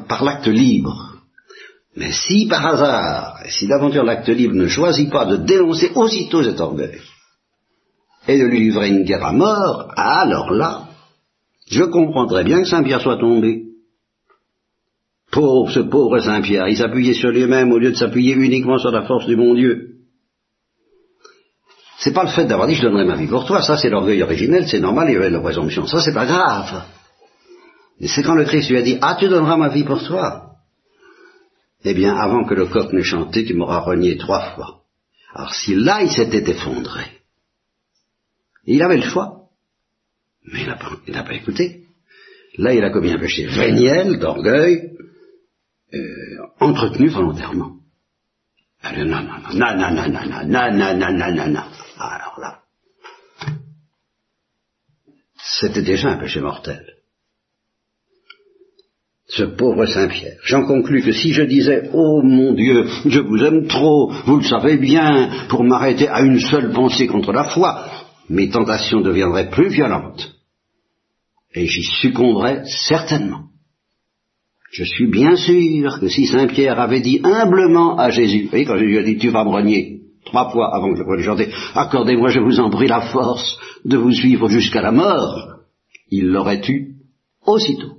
par 0.07 0.23
l'acte 0.23 0.47
libre. 0.47 1.17
Mais 1.97 2.11
si 2.11 2.47
par 2.47 2.65
hasard, 2.65 3.39
si 3.49 3.67
l'aventure 3.67 4.05
l'acte 4.05 4.29
libre 4.29 4.55
ne 4.55 4.67
choisit 4.67 5.11
pas 5.11 5.25
de 5.25 5.35
dénoncer 5.35 5.91
aussitôt 5.95 6.41
cet 6.41 6.61
orgueil 6.61 6.99
et 8.29 8.39
de 8.39 8.45
lui 8.45 8.61
livrer 8.61 8.89
une 8.89 9.03
guerre 9.03 9.25
à 9.25 9.33
mort, 9.33 9.91
alors 9.97 10.51
là, 10.51 10.83
je 11.69 11.83
comprendrais 11.83 12.45
bien 12.45 12.61
que 12.61 12.67
Saint-Pierre 12.67 13.01
soit 13.01 13.17
tombé. 13.17 13.70
Pauvre, 15.31 15.71
ce 15.71 15.79
pauvre 15.79 16.19
Saint-Pierre, 16.19 16.67
il 16.67 16.77
s'appuyait 16.77 17.13
sur 17.13 17.29
lui-même 17.29 17.71
au 17.71 17.77
lieu 17.77 17.91
de 17.91 17.95
s'appuyer 17.95 18.33
uniquement 18.33 18.77
sur 18.77 18.91
la 18.91 19.03
force 19.03 19.25
du 19.25 19.37
bon 19.37 19.53
Dieu. 19.55 19.91
C'est 21.99 22.13
pas 22.13 22.23
le 22.23 22.29
fait 22.31 22.45
d'avoir 22.45 22.67
dit 22.67 22.75
je 22.75 22.81
donnerai 22.81 23.05
ma 23.05 23.15
vie 23.15 23.27
pour 23.27 23.45
toi, 23.45 23.61
ça 23.61 23.77
c'est 23.77 23.89
l'orgueil 23.89 24.21
originel, 24.23 24.67
c'est 24.67 24.79
normal, 24.79 25.09
il 25.09 25.13
y 25.13 25.17
avait 25.17 25.29
la 25.29 25.39
présomption, 25.39 25.85
ça 25.85 26.01
c'est 26.01 26.13
pas 26.13 26.25
grave. 26.25 26.83
Mais 27.99 28.07
c'est 28.07 28.23
quand 28.23 28.35
le 28.35 28.43
Christ 28.43 28.69
lui 28.69 28.77
a 28.77 28.81
dit 28.81 28.97
ah 29.01 29.15
tu 29.19 29.29
donneras 29.29 29.55
ma 29.55 29.69
vie 29.69 29.83
pour 29.83 30.03
toi, 30.03 30.51
eh 31.83 31.93
bien, 31.93 32.15
avant 32.15 32.45
que 32.45 32.53
le 32.53 32.65
coq 32.65 32.91
n'ait 32.91 33.03
chanté, 33.03 33.45
tu 33.45 33.53
m'auras 33.53 33.79
renié 33.79 34.17
trois 34.17 34.51
fois. 34.51 34.81
Alors 35.33 35.53
si 35.53 35.75
là, 35.75 36.01
il 36.01 36.11
s'était 36.11 36.49
effondré, 36.49 37.03
il 38.65 38.81
avait 38.81 38.97
le 38.97 39.03
choix, 39.03 39.49
mais 40.43 40.61
il 40.61 40.67
n'a 40.67 40.75
pas, 40.75 41.23
pas, 41.23 41.33
écouté. 41.33 41.85
Là, 42.57 42.73
il 42.73 42.83
a 42.83 42.89
commis 42.89 43.11
un 43.11 43.19
péché 43.19 43.45
véniel, 43.45 44.19
d'orgueil, 44.19 44.91
euh, 45.93 46.37
entretenu 46.59 47.09
volontairement. 47.09 47.75
Alors 51.99 52.39
là, 52.39 52.61
c'était 55.37 55.83
déjà 55.83 56.09
un 56.09 56.17
péché 56.17 56.41
mortel 56.41 57.01
ce 59.31 59.43
pauvre 59.43 59.85
Saint-Pierre. 59.85 60.37
J'en 60.43 60.65
conclus 60.65 61.01
que 61.01 61.13
si 61.13 61.31
je 61.31 61.43
disais 61.43 61.89
Oh 61.93 62.21
mon 62.21 62.53
Dieu, 62.53 62.85
je 63.05 63.19
vous 63.21 63.43
aime 63.43 63.65
trop, 63.67 64.11
vous 64.25 64.37
le 64.37 64.43
savez 64.43 64.77
bien, 64.77 65.47
pour 65.47 65.63
m'arrêter 65.63 66.09
à 66.09 66.21
une 66.21 66.39
seule 66.39 66.71
pensée 66.71 67.07
contre 67.07 67.31
la 67.31 67.45
foi, 67.45 67.85
mes 68.29 68.49
tentations 68.49 68.99
deviendraient 68.99 69.49
plus 69.49 69.69
violentes. 69.69 70.35
Et 71.53 71.65
j'y 71.65 71.83
succomberais 71.83 72.63
certainement. 72.65 73.50
Je 74.71 74.85
suis 74.85 75.07
bien 75.07 75.35
sûr 75.35 75.99
que 75.99 76.07
si 76.07 76.25
Saint 76.25 76.47
Pierre 76.47 76.79
avait 76.79 77.01
dit 77.01 77.19
humblement 77.23 77.97
à 77.97 78.09
Jésus, 78.09 78.43
vous 78.43 78.49
voyez, 78.49 78.65
quand 78.65 78.77
Jésus 78.77 78.97
a 78.99 79.03
dit 79.03 79.17
tu 79.17 79.29
vas 79.29 79.43
me 79.43 79.49
renier, 79.49 79.99
trois 80.25 80.49
fois 80.49 80.73
avant 80.73 80.93
que 80.93 80.97
je 80.97 81.03
le 81.03 81.23
chanter, 81.23 81.49
accordez-moi, 81.75 82.29
je 82.29 82.39
vous 82.39 82.59
en 82.61 82.69
prie, 82.69 82.87
la 82.87 83.01
force 83.01 83.59
de 83.83 83.97
vous 83.97 84.13
suivre 84.13 84.47
jusqu'à 84.47 84.81
la 84.81 84.93
mort, 84.93 85.55
il 86.09 86.29
l'aurait 86.29 86.61
eu 86.69 86.95
aussitôt. 87.45 87.97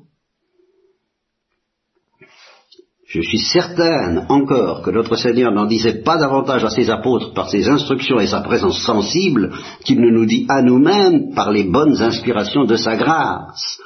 Je 3.07 3.21
suis 3.21 3.41
certaine 3.41 4.25
encore 4.31 4.81
que 4.81 4.91
notre 4.91 5.17
Seigneur 5.17 5.53
n'en 5.53 5.67
disait 5.67 6.01
pas 6.03 6.17
davantage 6.17 6.65
à 6.65 6.71
ses 6.71 6.89
apôtres 6.89 7.35
par 7.35 7.51
ses 7.51 7.69
instructions 7.69 8.19
et 8.19 8.27
sa 8.27 8.41
présence 8.41 8.83
sensible 8.83 9.53
qu'il 9.85 10.01
ne 10.01 10.11
nous 10.11 10.25
dit 10.25 10.47
à 10.49 10.63
nous-mêmes 10.63 11.35
par 11.35 11.53
les 11.53 11.65
bonnes 11.65 12.01
inspirations 12.01 12.65
de 12.65 12.77
sa 12.77 12.97
grâce. 12.97 13.79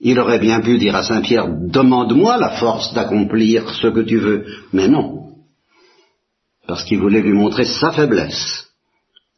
Il 0.00 0.18
aurait 0.18 0.38
bien 0.38 0.60
pu 0.60 0.78
dire 0.78 0.96
à 0.96 1.02
Saint 1.02 1.20
Pierre, 1.20 1.48
demande-moi 1.48 2.38
la 2.38 2.50
force 2.58 2.94
d'accomplir 2.94 3.68
ce 3.74 3.88
que 3.88 4.00
tu 4.00 4.16
veux, 4.16 4.46
mais 4.72 4.88
non, 4.88 5.20
parce 6.66 6.84
qu'il 6.84 7.00
voulait 7.00 7.20
lui 7.20 7.32
montrer 7.32 7.64
sa 7.64 7.92
faiblesse, 7.92 8.68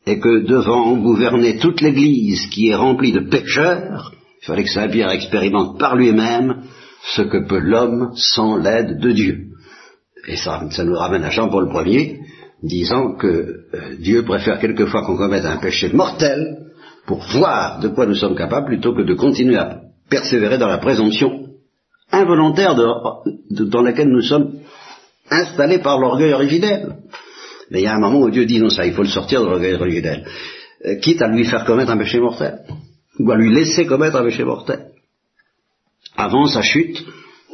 et 0.06 0.20
que 0.20 0.46
devant 0.46 0.96
gouverner 0.96 1.58
toute 1.58 1.80
l'Église 1.80 2.46
qui 2.50 2.68
est 2.68 2.74
remplie 2.76 3.12
de 3.12 3.28
pécheurs, 3.28 4.12
il 4.40 4.46
fallait 4.46 4.64
que 4.64 4.70
Saint 4.70 4.88
Pierre 4.88 5.10
expérimente 5.10 5.78
par 5.78 5.96
lui-même 5.96 6.62
ce 7.14 7.22
que 7.22 7.46
peut 7.46 7.58
l'homme 7.58 8.12
sans 8.14 8.56
l'aide 8.56 8.98
de 9.00 9.10
Dieu. 9.10 9.46
Et 10.28 10.36
ça, 10.36 10.62
nous 10.84 10.94
ramène 10.94 11.24
à 11.24 11.30
Jean-Paul 11.30 11.68
Ier, 11.86 12.20
disant 12.62 13.14
que 13.16 13.26
euh, 13.26 13.96
Dieu 13.98 14.24
préfère 14.24 14.60
quelquefois 14.60 15.02
qu'on 15.02 15.16
commette 15.16 15.44
un 15.44 15.56
péché 15.56 15.92
mortel 15.92 16.58
pour 17.06 17.18
voir 17.32 17.80
de 17.80 17.88
quoi 17.88 18.06
nous 18.06 18.14
sommes 18.14 18.36
capables 18.36 18.66
plutôt 18.66 18.94
que 18.94 19.02
de 19.02 19.14
continuer 19.14 19.56
à 19.56 19.80
persévérer 20.12 20.58
dans 20.58 20.68
la 20.68 20.76
présomption 20.76 21.30
involontaire 22.12 22.74
dans 23.50 23.82
laquelle 23.82 24.10
nous 24.10 24.20
sommes 24.20 24.60
installés 25.30 25.78
par 25.78 25.98
l'orgueil 25.98 26.34
originel. 26.34 26.96
Mais 27.70 27.80
il 27.80 27.84
y 27.84 27.86
a 27.86 27.94
un 27.94 28.00
moment 28.00 28.20
où 28.20 28.30
Dieu 28.30 28.44
dit 28.44 28.60
non 28.60 28.68
ça, 28.68 28.84
il 28.84 28.92
faut 28.92 29.02
le 29.02 29.08
sortir 29.08 29.40
de 29.42 29.48
l'orgueil 29.48 29.74
originel, 29.74 30.26
euh, 30.84 30.96
quitte 30.96 31.22
à 31.22 31.28
lui 31.28 31.46
faire 31.46 31.64
commettre 31.64 31.92
un 31.92 31.96
péché 31.96 32.20
mortel, 32.20 32.58
ou 33.18 33.30
à 33.30 33.36
lui 33.36 33.54
laisser 33.54 33.86
commettre 33.86 34.16
un 34.16 34.24
péché 34.24 34.44
mortel. 34.44 34.80
Avant 36.14 36.46
sa 36.46 36.60
chute, 36.60 37.02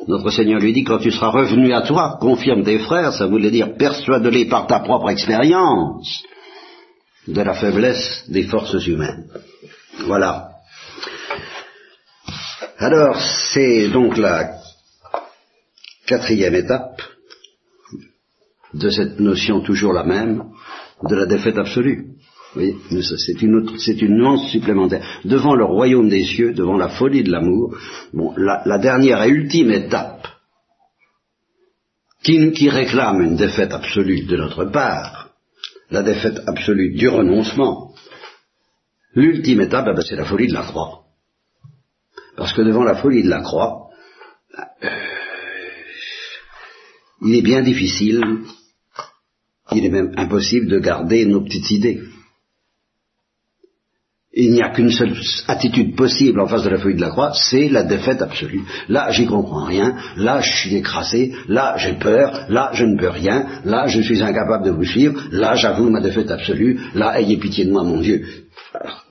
notre 0.08 0.30
Seigneur 0.30 0.60
lui 0.60 0.72
dit, 0.72 0.82
quand 0.82 0.98
tu 0.98 1.12
seras 1.12 1.30
revenu 1.30 1.72
à 1.72 1.82
toi, 1.82 2.18
confirme 2.20 2.64
tes 2.64 2.80
frères, 2.80 3.12
ça 3.12 3.26
voulait 3.26 3.52
dire 3.52 3.76
persuade-les 3.76 4.46
par 4.46 4.66
ta 4.66 4.80
propre 4.80 5.10
expérience 5.10 6.24
de 7.28 7.40
la 7.40 7.54
faiblesse 7.54 8.24
des 8.28 8.44
forces 8.44 8.84
humaines. 8.86 9.26
Voilà. 10.06 10.47
Alors, 12.78 13.20
c'est 13.52 13.88
donc 13.88 14.16
la 14.16 14.60
quatrième 16.06 16.54
étape 16.54 17.02
de 18.72 18.88
cette 18.88 19.18
notion 19.18 19.62
toujours 19.62 19.92
la 19.92 20.04
même 20.04 20.44
de 21.02 21.16
la 21.16 21.26
défaite 21.26 21.58
absolue. 21.58 22.06
Oui, 22.54 22.76
c'est 23.02 23.42
une, 23.42 23.78
c'est 23.78 24.00
une 24.00 24.16
nuance 24.16 24.48
supplémentaire. 24.50 25.04
Devant 25.24 25.56
le 25.56 25.64
royaume 25.64 26.08
des 26.08 26.24
cieux, 26.24 26.54
devant 26.54 26.76
la 26.76 26.88
folie 26.88 27.24
de 27.24 27.32
l'amour, 27.32 27.76
bon, 28.12 28.32
la, 28.36 28.78
dernière 28.78 29.22
et 29.24 29.28
ultime 29.28 29.72
étape 29.72 30.28
qui, 32.22 32.52
qui 32.52 32.70
réclame 32.70 33.22
une 33.22 33.36
défaite 33.36 33.72
absolue 33.72 34.22
de 34.22 34.36
notre 34.36 34.64
part, 34.66 35.30
la 35.90 36.02
défaite 36.02 36.40
absolue 36.46 36.94
du 36.94 37.08
renoncement, 37.08 37.92
l'ultime 39.14 39.62
étape, 39.62 39.88
eh 39.90 39.94
ben, 39.94 40.02
c'est 40.02 40.16
la 40.16 40.24
folie 40.24 40.46
de 40.46 40.54
la 40.54 40.62
croix. 40.62 41.07
Parce 42.38 42.52
que 42.52 42.62
devant 42.62 42.84
la 42.84 42.94
folie 42.94 43.24
de 43.24 43.28
la 43.28 43.40
croix, 43.40 43.88
euh, 44.84 44.88
il 47.26 47.34
est 47.34 47.42
bien 47.42 47.62
difficile, 47.62 48.22
il 49.72 49.84
est 49.84 49.90
même 49.90 50.12
impossible 50.16 50.68
de 50.68 50.78
garder 50.78 51.26
nos 51.26 51.42
petites 51.42 51.68
idées. 51.72 52.00
Il 54.32 54.52
n'y 54.52 54.62
a 54.62 54.70
qu'une 54.70 54.92
seule 54.92 55.16
attitude 55.48 55.96
possible 55.96 56.38
en 56.38 56.46
face 56.46 56.62
de 56.62 56.68
la 56.68 56.78
feuille 56.78 56.94
de 56.94 57.00
la 57.00 57.08
croix, 57.08 57.32
c'est 57.34 57.68
la 57.68 57.82
défaite 57.82 58.22
absolue. 58.22 58.62
Là, 58.88 59.10
j'y 59.10 59.26
comprends 59.26 59.64
rien, 59.64 59.96
là, 60.16 60.40
je 60.40 60.50
suis 60.60 60.76
écrasé, 60.76 61.34
là, 61.48 61.74
j'ai 61.76 61.94
peur, 61.94 62.46
là, 62.48 62.70
je 62.72 62.84
ne 62.84 62.96
peux 62.96 63.08
rien, 63.08 63.62
là, 63.64 63.88
je 63.88 64.00
suis 64.00 64.22
incapable 64.22 64.64
de 64.64 64.70
vous 64.70 64.84
suivre, 64.84 65.20
là, 65.32 65.56
j'avoue 65.56 65.90
ma 65.90 66.00
défaite 66.00 66.30
absolue, 66.30 66.78
là, 66.94 67.20
ayez 67.20 67.38
pitié 67.38 67.64
de 67.64 67.72
moi, 67.72 67.82
mon 67.82 68.00
Dieu. 68.00 68.24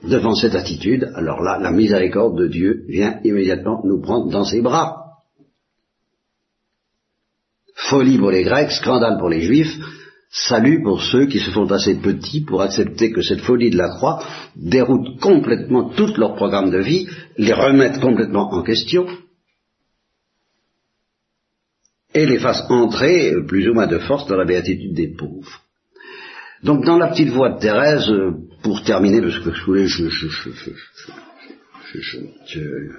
Devant 0.02 0.34
cette 0.34 0.54
attitude, 0.54 1.10
alors 1.14 1.42
là, 1.42 1.58
la 1.60 1.70
miséricorde 1.70 2.38
de 2.38 2.48
Dieu 2.48 2.84
vient 2.88 3.20
immédiatement 3.24 3.82
nous 3.84 4.00
prendre 4.00 4.30
dans 4.30 4.44
ses 4.44 4.60
bras. 4.60 5.04
Folie 7.74 8.18
pour 8.18 8.30
les 8.30 8.42
Grecs, 8.42 8.72
scandale 8.72 9.18
pour 9.18 9.28
les 9.28 9.40
Juifs, 9.40 9.78
Salut 10.30 10.82
pour 10.82 11.02
ceux 11.02 11.26
qui 11.26 11.38
se 11.38 11.50
font 11.50 11.70
assez 11.72 11.94
petits 11.94 12.42
pour 12.42 12.60
accepter 12.60 13.10
que 13.12 13.22
cette 13.22 13.40
folie 13.40 13.70
de 13.70 13.78
la 13.78 13.88
croix 13.88 14.22
déroute 14.56 15.18
complètement 15.20 15.88
tout 15.88 16.12
leur 16.18 16.34
programme 16.34 16.70
de 16.70 16.78
vie, 16.78 17.08
les 17.38 17.54
remette 17.54 17.98
complètement 17.98 18.52
en 18.52 18.62
question 18.62 19.06
et 22.12 22.26
les 22.26 22.38
fasse 22.38 22.62
entrer 22.68 23.34
plus 23.46 23.68
ou 23.68 23.74
moins 23.74 23.86
de 23.86 23.98
force 23.98 24.26
dans 24.26 24.36
la 24.36 24.44
béatitude 24.44 24.94
des 24.94 25.14
pauvres. 25.14 25.62
Donc 26.62 26.84
dans 26.84 26.98
la 26.98 27.08
petite 27.08 27.30
voix 27.30 27.50
de 27.50 27.60
Thérèse, 27.60 28.10
euh, 28.10 28.32
pour 28.62 28.82
terminer, 28.82 29.20
parce 29.20 29.38
que 29.38 29.54
je 29.54 29.64
voulais, 29.64 29.86
je, 29.86 30.08
je, 30.08 30.26
je, 31.94 32.18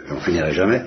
j'en 0.08 0.20
finirai 0.22 0.54
jamais, 0.54 0.84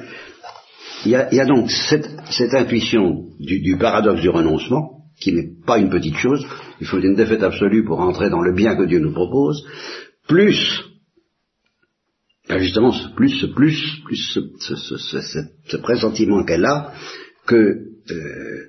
il 1.04 1.10
y 1.10 1.40
a, 1.40 1.44
donc 1.46 1.70
cette, 1.70 2.54
intuition 2.54 3.24
du, 3.40 3.76
paradoxe 3.76 4.20
du 4.20 4.28
renoncement, 4.28 5.02
qui 5.20 5.32
n'est 5.32 5.48
pas 5.66 5.78
une 5.78 5.90
petite 5.90 6.16
chose, 6.16 6.46
il 6.80 6.86
faut 6.86 6.98
une 6.98 7.14
défaite 7.14 7.42
absolue 7.42 7.84
pour 7.84 8.00
entrer 8.00 8.30
dans 8.30 8.40
le 8.40 8.54
bien 8.54 8.76
que 8.76 8.84
Dieu 8.84 9.00
nous 9.00 9.12
propose, 9.12 9.64
plus, 10.28 10.84
ben 12.48 12.58
justement, 12.58 12.92
plus, 13.16 13.46
plus, 13.54 14.00
plus 14.04 14.38
ce, 14.60 15.76
pressentiment 15.78 16.44
qu'elle 16.44 16.64
a, 16.64 16.92
que, 17.46 17.78
euh, 18.10 18.66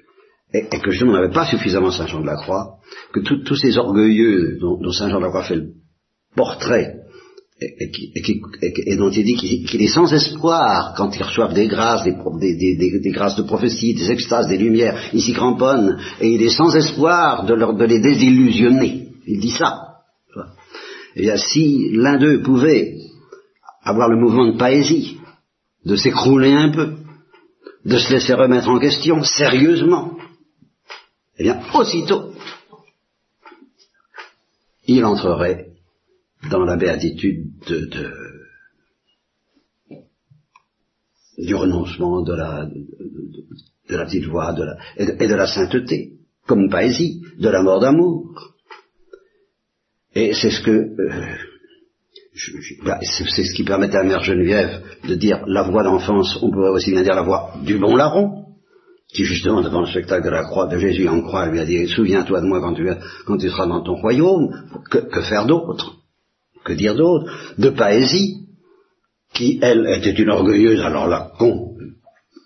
et, 0.53 0.67
que 0.79 0.91
justement 0.91 1.13
n'avait 1.13 1.33
pas 1.33 1.45
suffisamment 1.45 1.91
Saint 1.91 2.07
Jean 2.07 2.21
de 2.21 2.27
la 2.27 2.35
Croix, 2.35 2.77
que 3.13 3.19
tous 3.19 3.55
ces 3.55 3.77
orgueilleux 3.77 4.57
dont, 4.59 4.91
Saint 4.91 5.09
Jean 5.09 5.19
Croix 5.21 5.43
fait 5.43 5.55
le 5.55 5.73
portrait, 6.35 6.95
et, 7.61 8.95
dont 8.97 9.09
il 9.09 9.23
dit 9.23 9.35
qu'il 9.35 9.81
est 9.81 9.87
sans 9.87 10.11
espoir 10.11 10.93
quand 10.97 11.15
ils 11.15 11.23
reçoivent 11.23 11.53
des 11.53 11.67
grâces, 11.67 12.03
des, 12.03 13.11
grâces 13.11 13.35
de 13.35 13.43
prophétie, 13.43 13.93
des 13.93 14.11
extases, 14.11 14.47
des 14.47 14.57
lumières, 14.57 14.99
il 15.13 15.21
s'y 15.21 15.33
cramponne, 15.33 15.99
et 16.19 16.29
il 16.29 16.41
est 16.41 16.49
sans 16.49 16.75
espoir 16.75 17.45
de, 17.45 17.53
les 17.85 17.99
désillusionner. 17.99 19.09
Il 19.27 19.39
dit 19.39 19.51
ça. 19.51 19.79
Et 21.15 21.21
bien, 21.21 21.37
si 21.37 21.91
l'un 21.93 22.17
d'eux 22.17 22.41
pouvait 22.41 22.95
avoir 23.83 24.09
le 24.09 24.17
mouvement 24.17 24.51
de 24.51 24.57
paésie, 24.57 25.17
de 25.85 25.95
s'écrouler 25.95 26.51
un 26.51 26.71
peu, 26.71 26.93
de 27.85 27.97
se 27.97 28.11
laisser 28.13 28.33
remettre 28.33 28.69
en 28.69 28.79
question 28.79 29.23
sérieusement, 29.23 30.17
eh 31.37 31.43
bien, 31.43 31.61
aussitôt, 31.73 32.31
il 34.85 35.05
entrerait 35.05 35.67
dans 36.49 36.65
la 36.65 36.75
béatitude 36.75 37.57
de, 37.67 37.89
du 41.37 41.55
renoncement, 41.55 42.21
de 42.21 42.33
la, 42.33 42.65
de, 42.65 43.95
la 43.95 44.05
petite 44.05 44.25
voix 44.25 44.53
de 44.53 44.63
la, 44.63 44.77
et, 44.97 45.27
de, 45.27 45.35
la 45.35 45.47
sainteté, 45.47 46.13
comme 46.45 46.69
poésie, 46.69 47.21
de 47.39 47.49
la 47.49 47.61
mort 47.61 47.79
d'amour. 47.79 48.53
Et 50.15 50.33
c'est 50.33 50.51
ce 50.51 50.61
que 50.61 50.71
euh, 50.71 51.35
bah, 52.83 52.99
c'est 53.01 53.43
ce 53.43 53.53
qui 53.53 53.63
permettait 53.63 53.97
à 53.97 54.03
Mère 54.03 54.23
Geneviève 54.23 54.83
de 55.07 55.15
dire 55.15 55.43
la 55.47 55.63
voix 55.63 55.83
d'enfance, 55.83 56.37
on 56.41 56.51
pourrait 56.51 56.69
aussi 56.69 56.91
bien 56.91 57.03
dire 57.03 57.15
la 57.15 57.21
voix 57.21 57.53
du 57.63 57.77
bon 57.77 57.95
larron, 57.95 58.42
qui 59.13 59.23
justement 59.25 59.61
devant 59.61 59.81
le 59.81 59.87
spectacle 59.87 60.25
de 60.25 60.31
la 60.31 60.43
croix 60.43 60.67
de 60.67 60.77
Jésus 60.77 61.07
en 61.07 61.21
croix 61.21 61.47
lui 61.47 61.59
a 61.59 61.65
dit 61.65 61.87
souviens-toi 61.87 62.41
de 62.41 62.47
moi 62.47 62.61
quand 62.61 63.37
tu, 63.37 63.49
seras 63.49 63.67
dans 63.67 63.83
ton 63.83 63.95
royaume, 63.95 64.49
que 64.89 65.21
faire 65.21 65.45
d'autre? 65.45 65.97
Que 66.65 66.73
dire 66.73 66.95
d'autre, 66.95 67.29
de 67.57 67.69
Paésie, 67.69 68.43
qui, 69.33 69.59
elle, 69.61 69.85
était 69.97 70.11
une 70.11 70.29
orgueilleuse, 70.29 70.81
alors 70.81 71.07
là, 71.07 71.31
con, 71.37 71.75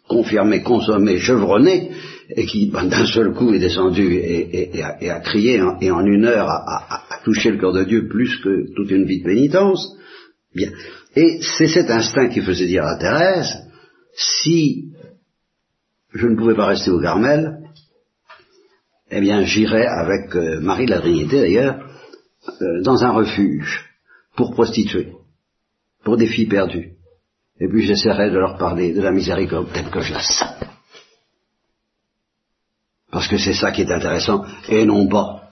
confirmée, 0.08 0.64
consommée, 0.64 1.20
chevronnée, 1.20 1.92
et 2.30 2.46
qui, 2.46 2.70
ben, 2.72 2.86
d'un 2.86 3.06
seul 3.06 3.34
coup, 3.34 3.54
est 3.54 3.60
descendue 3.60 4.16
et, 4.16 4.82
a, 4.82 5.20
crié, 5.20 5.62
et 5.82 5.92
en 5.92 6.06
une 6.06 6.26
heure 6.26 6.50
a, 6.50 7.04
touché 7.24 7.52
le 7.52 7.58
cœur 7.58 7.74
de 7.74 7.84
Dieu 7.84 8.08
plus 8.08 8.38
que 8.38 8.74
toute 8.76 8.90
une 8.90 9.06
vie 9.06 9.20
de 9.20 9.26
pénitence. 9.26 9.96
Bien. 10.56 10.72
Et 11.16 11.40
c'est 11.42 11.68
cet 11.68 11.90
instinct 11.90 12.30
qui 12.30 12.42
faisait 12.42 12.68
dire 12.68 12.86
à 12.86 12.98
Thérèse, 12.98 13.54
si 14.16 14.94
je 16.18 16.28
ne 16.28 16.36
pouvais 16.36 16.56
pas 16.56 16.66
rester 16.66 16.90
au 16.90 17.00
Carmel, 17.00 17.60
eh 19.12 19.22
bien 19.22 19.44
j'irai 19.44 19.86
avec 19.86 20.36
euh, 20.36 20.60
Marie 20.60 20.86
de 20.86 20.92
la 20.92 21.00
Trinité 21.00 21.40
d'ailleurs, 21.42 21.80
euh, 22.62 22.82
dans 22.82 23.04
un 23.04 23.12
refuge 23.12 23.86
pour 24.36 24.52
prostituer, 24.52 25.14
pour 26.04 26.18
des 26.18 26.28
filles 26.28 26.48
perdues. 26.48 26.94
Et 27.60 27.68
puis 27.68 27.86
j'essaierai 27.86 28.32
de 28.32 28.38
leur 28.38 28.58
parler 28.58 28.94
de 28.94 29.02
la 29.02 29.12
miséricorde 29.12 29.72
telle 29.72 29.90
que 29.90 30.02
je 30.02 30.14
la 30.14 30.22
sens. 30.22 30.56
Parce 33.12 33.28
que 33.28 33.38
c'est 33.38 33.54
ça 33.54 33.72
qui 33.72 33.82
est 33.82 33.92
intéressant, 33.92 34.46
et 34.68 34.86
non 34.86 35.08
pas 35.08 35.52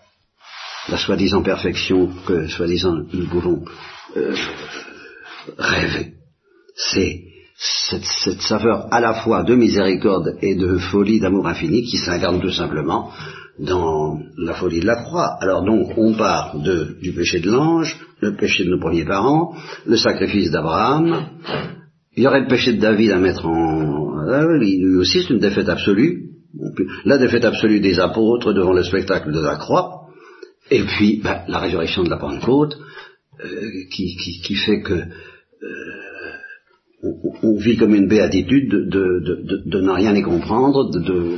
la 0.90 0.98
soi-disant 0.98 1.42
perfection 1.42 2.12
que 2.28 2.48
soi-disant 2.48 3.06
nous 3.14 3.28
pouvons 3.28 3.64
euh, 4.18 4.36
rêver. 5.58 6.14
C'est 6.76 7.35
cette, 7.58 8.06
cette, 8.06 8.42
saveur 8.42 8.88
à 8.92 9.00
la 9.00 9.14
fois 9.14 9.44
de 9.44 9.56
miséricorde 9.56 10.38
et 10.42 10.56
de 10.56 10.78
folie 10.78 11.20
d'amour 11.20 11.48
infini 11.48 11.84
qui 11.84 11.98
s'incarne 11.98 12.42
tout 12.42 12.52
simplement 12.52 13.12
dans 13.60 14.20
la 14.38 14.54
folie 14.54 14.82
de 14.82 14.86
la 14.86 15.04
croix. 15.04 15.38
Alors 15.40 15.64
donc 15.64 15.98
on 15.98 16.14
part 16.14 16.60
de, 16.60 16.98
du 17.02 17.14
péché 17.14 17.40
de 17.40 17.50
l'ange, 17.50 17.98
le 18.20 18.36
péché 18.36 18.66
de 18.66 18.72
nos 18.72 18.80
premiers 18.80 19.06
parents, 19.06 19.56
le 19.86 19.96
sacrifice 19.96 20.52
d'Abraham, 20.52 21.30
il 22.18 22.24
y 22.24 22.28
aurait 22.28 22.42
le 22.42 22.48
péché 22.48 22.74
de 22.74 22.82
David 22.82 23.12
à 23.12 23.20
mettre 23.20 23.46
en... 23.46 24.20
Euh, 24.28 24.58
lui 24.58 24.84
aussi 24.98 25.22
c'est 25.22 25.34
une 25.34 25.40
défaite 25.40 25.70
absolue, 25.70 26.32
la 27.06 27.18
défaite 27.18 27.46
absolue 27.46 27.80
des 27.80 28.00
apôtres 28.00 28.54
devant 28.54 28.74
le 28.74 28.84
spectacle 28.84 29.32
de 29.32 29.40
la 29.40 29.56
croix, 29.56 30.08
et 30.72 30.84
puis 30.84 31.22
ben, 31.24 31.44
la 31.48 31.60
résurrection 31.60 32.04
de 32.04 32.10
la 32.10 32.18
Pentecôte, 32.18 32.78
euh, 33.44 33.70
qui, 33.92 34.16
qui, 34.44 34.56
fait 34.56 34.82
que 34.82 34.94
euh, 34.94 35.06
on, 37.04 37.58
vit 37.58 37.78
comme 37.78 37.96
une 37.96 38.08
béatitude 38.08 38.70
de, 38.70 38.80
de, 38.80 39.62
de, 39.66 39.82
ne 39.82 39.92
rien 39.92 40.16
y 40.16 40.22
comprendre, 40.22 40.90
de, 40.92 41.38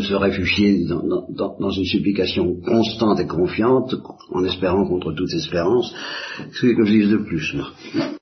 se 0.00 0.14
réfugier 0.14 0.86
dans, 0.86 1.70
une 1.70 1.84
supplication 1.84 2.60
constante 2.60 3.20
et 3.20 3.26
confiante, 3.26 3.94
en 4.30 4.44
espérant 4.44 4.86
contre 4.86 5.12
toute 5.12 5.32
espérance, 5.32 5.92
ce 6.52 6.66
que 6.66 6.84
je 6.84 6.92
dis 6.92 7.10
de 7.10 7.18
plus, 7.18 7.54
moi. 7.54 8.17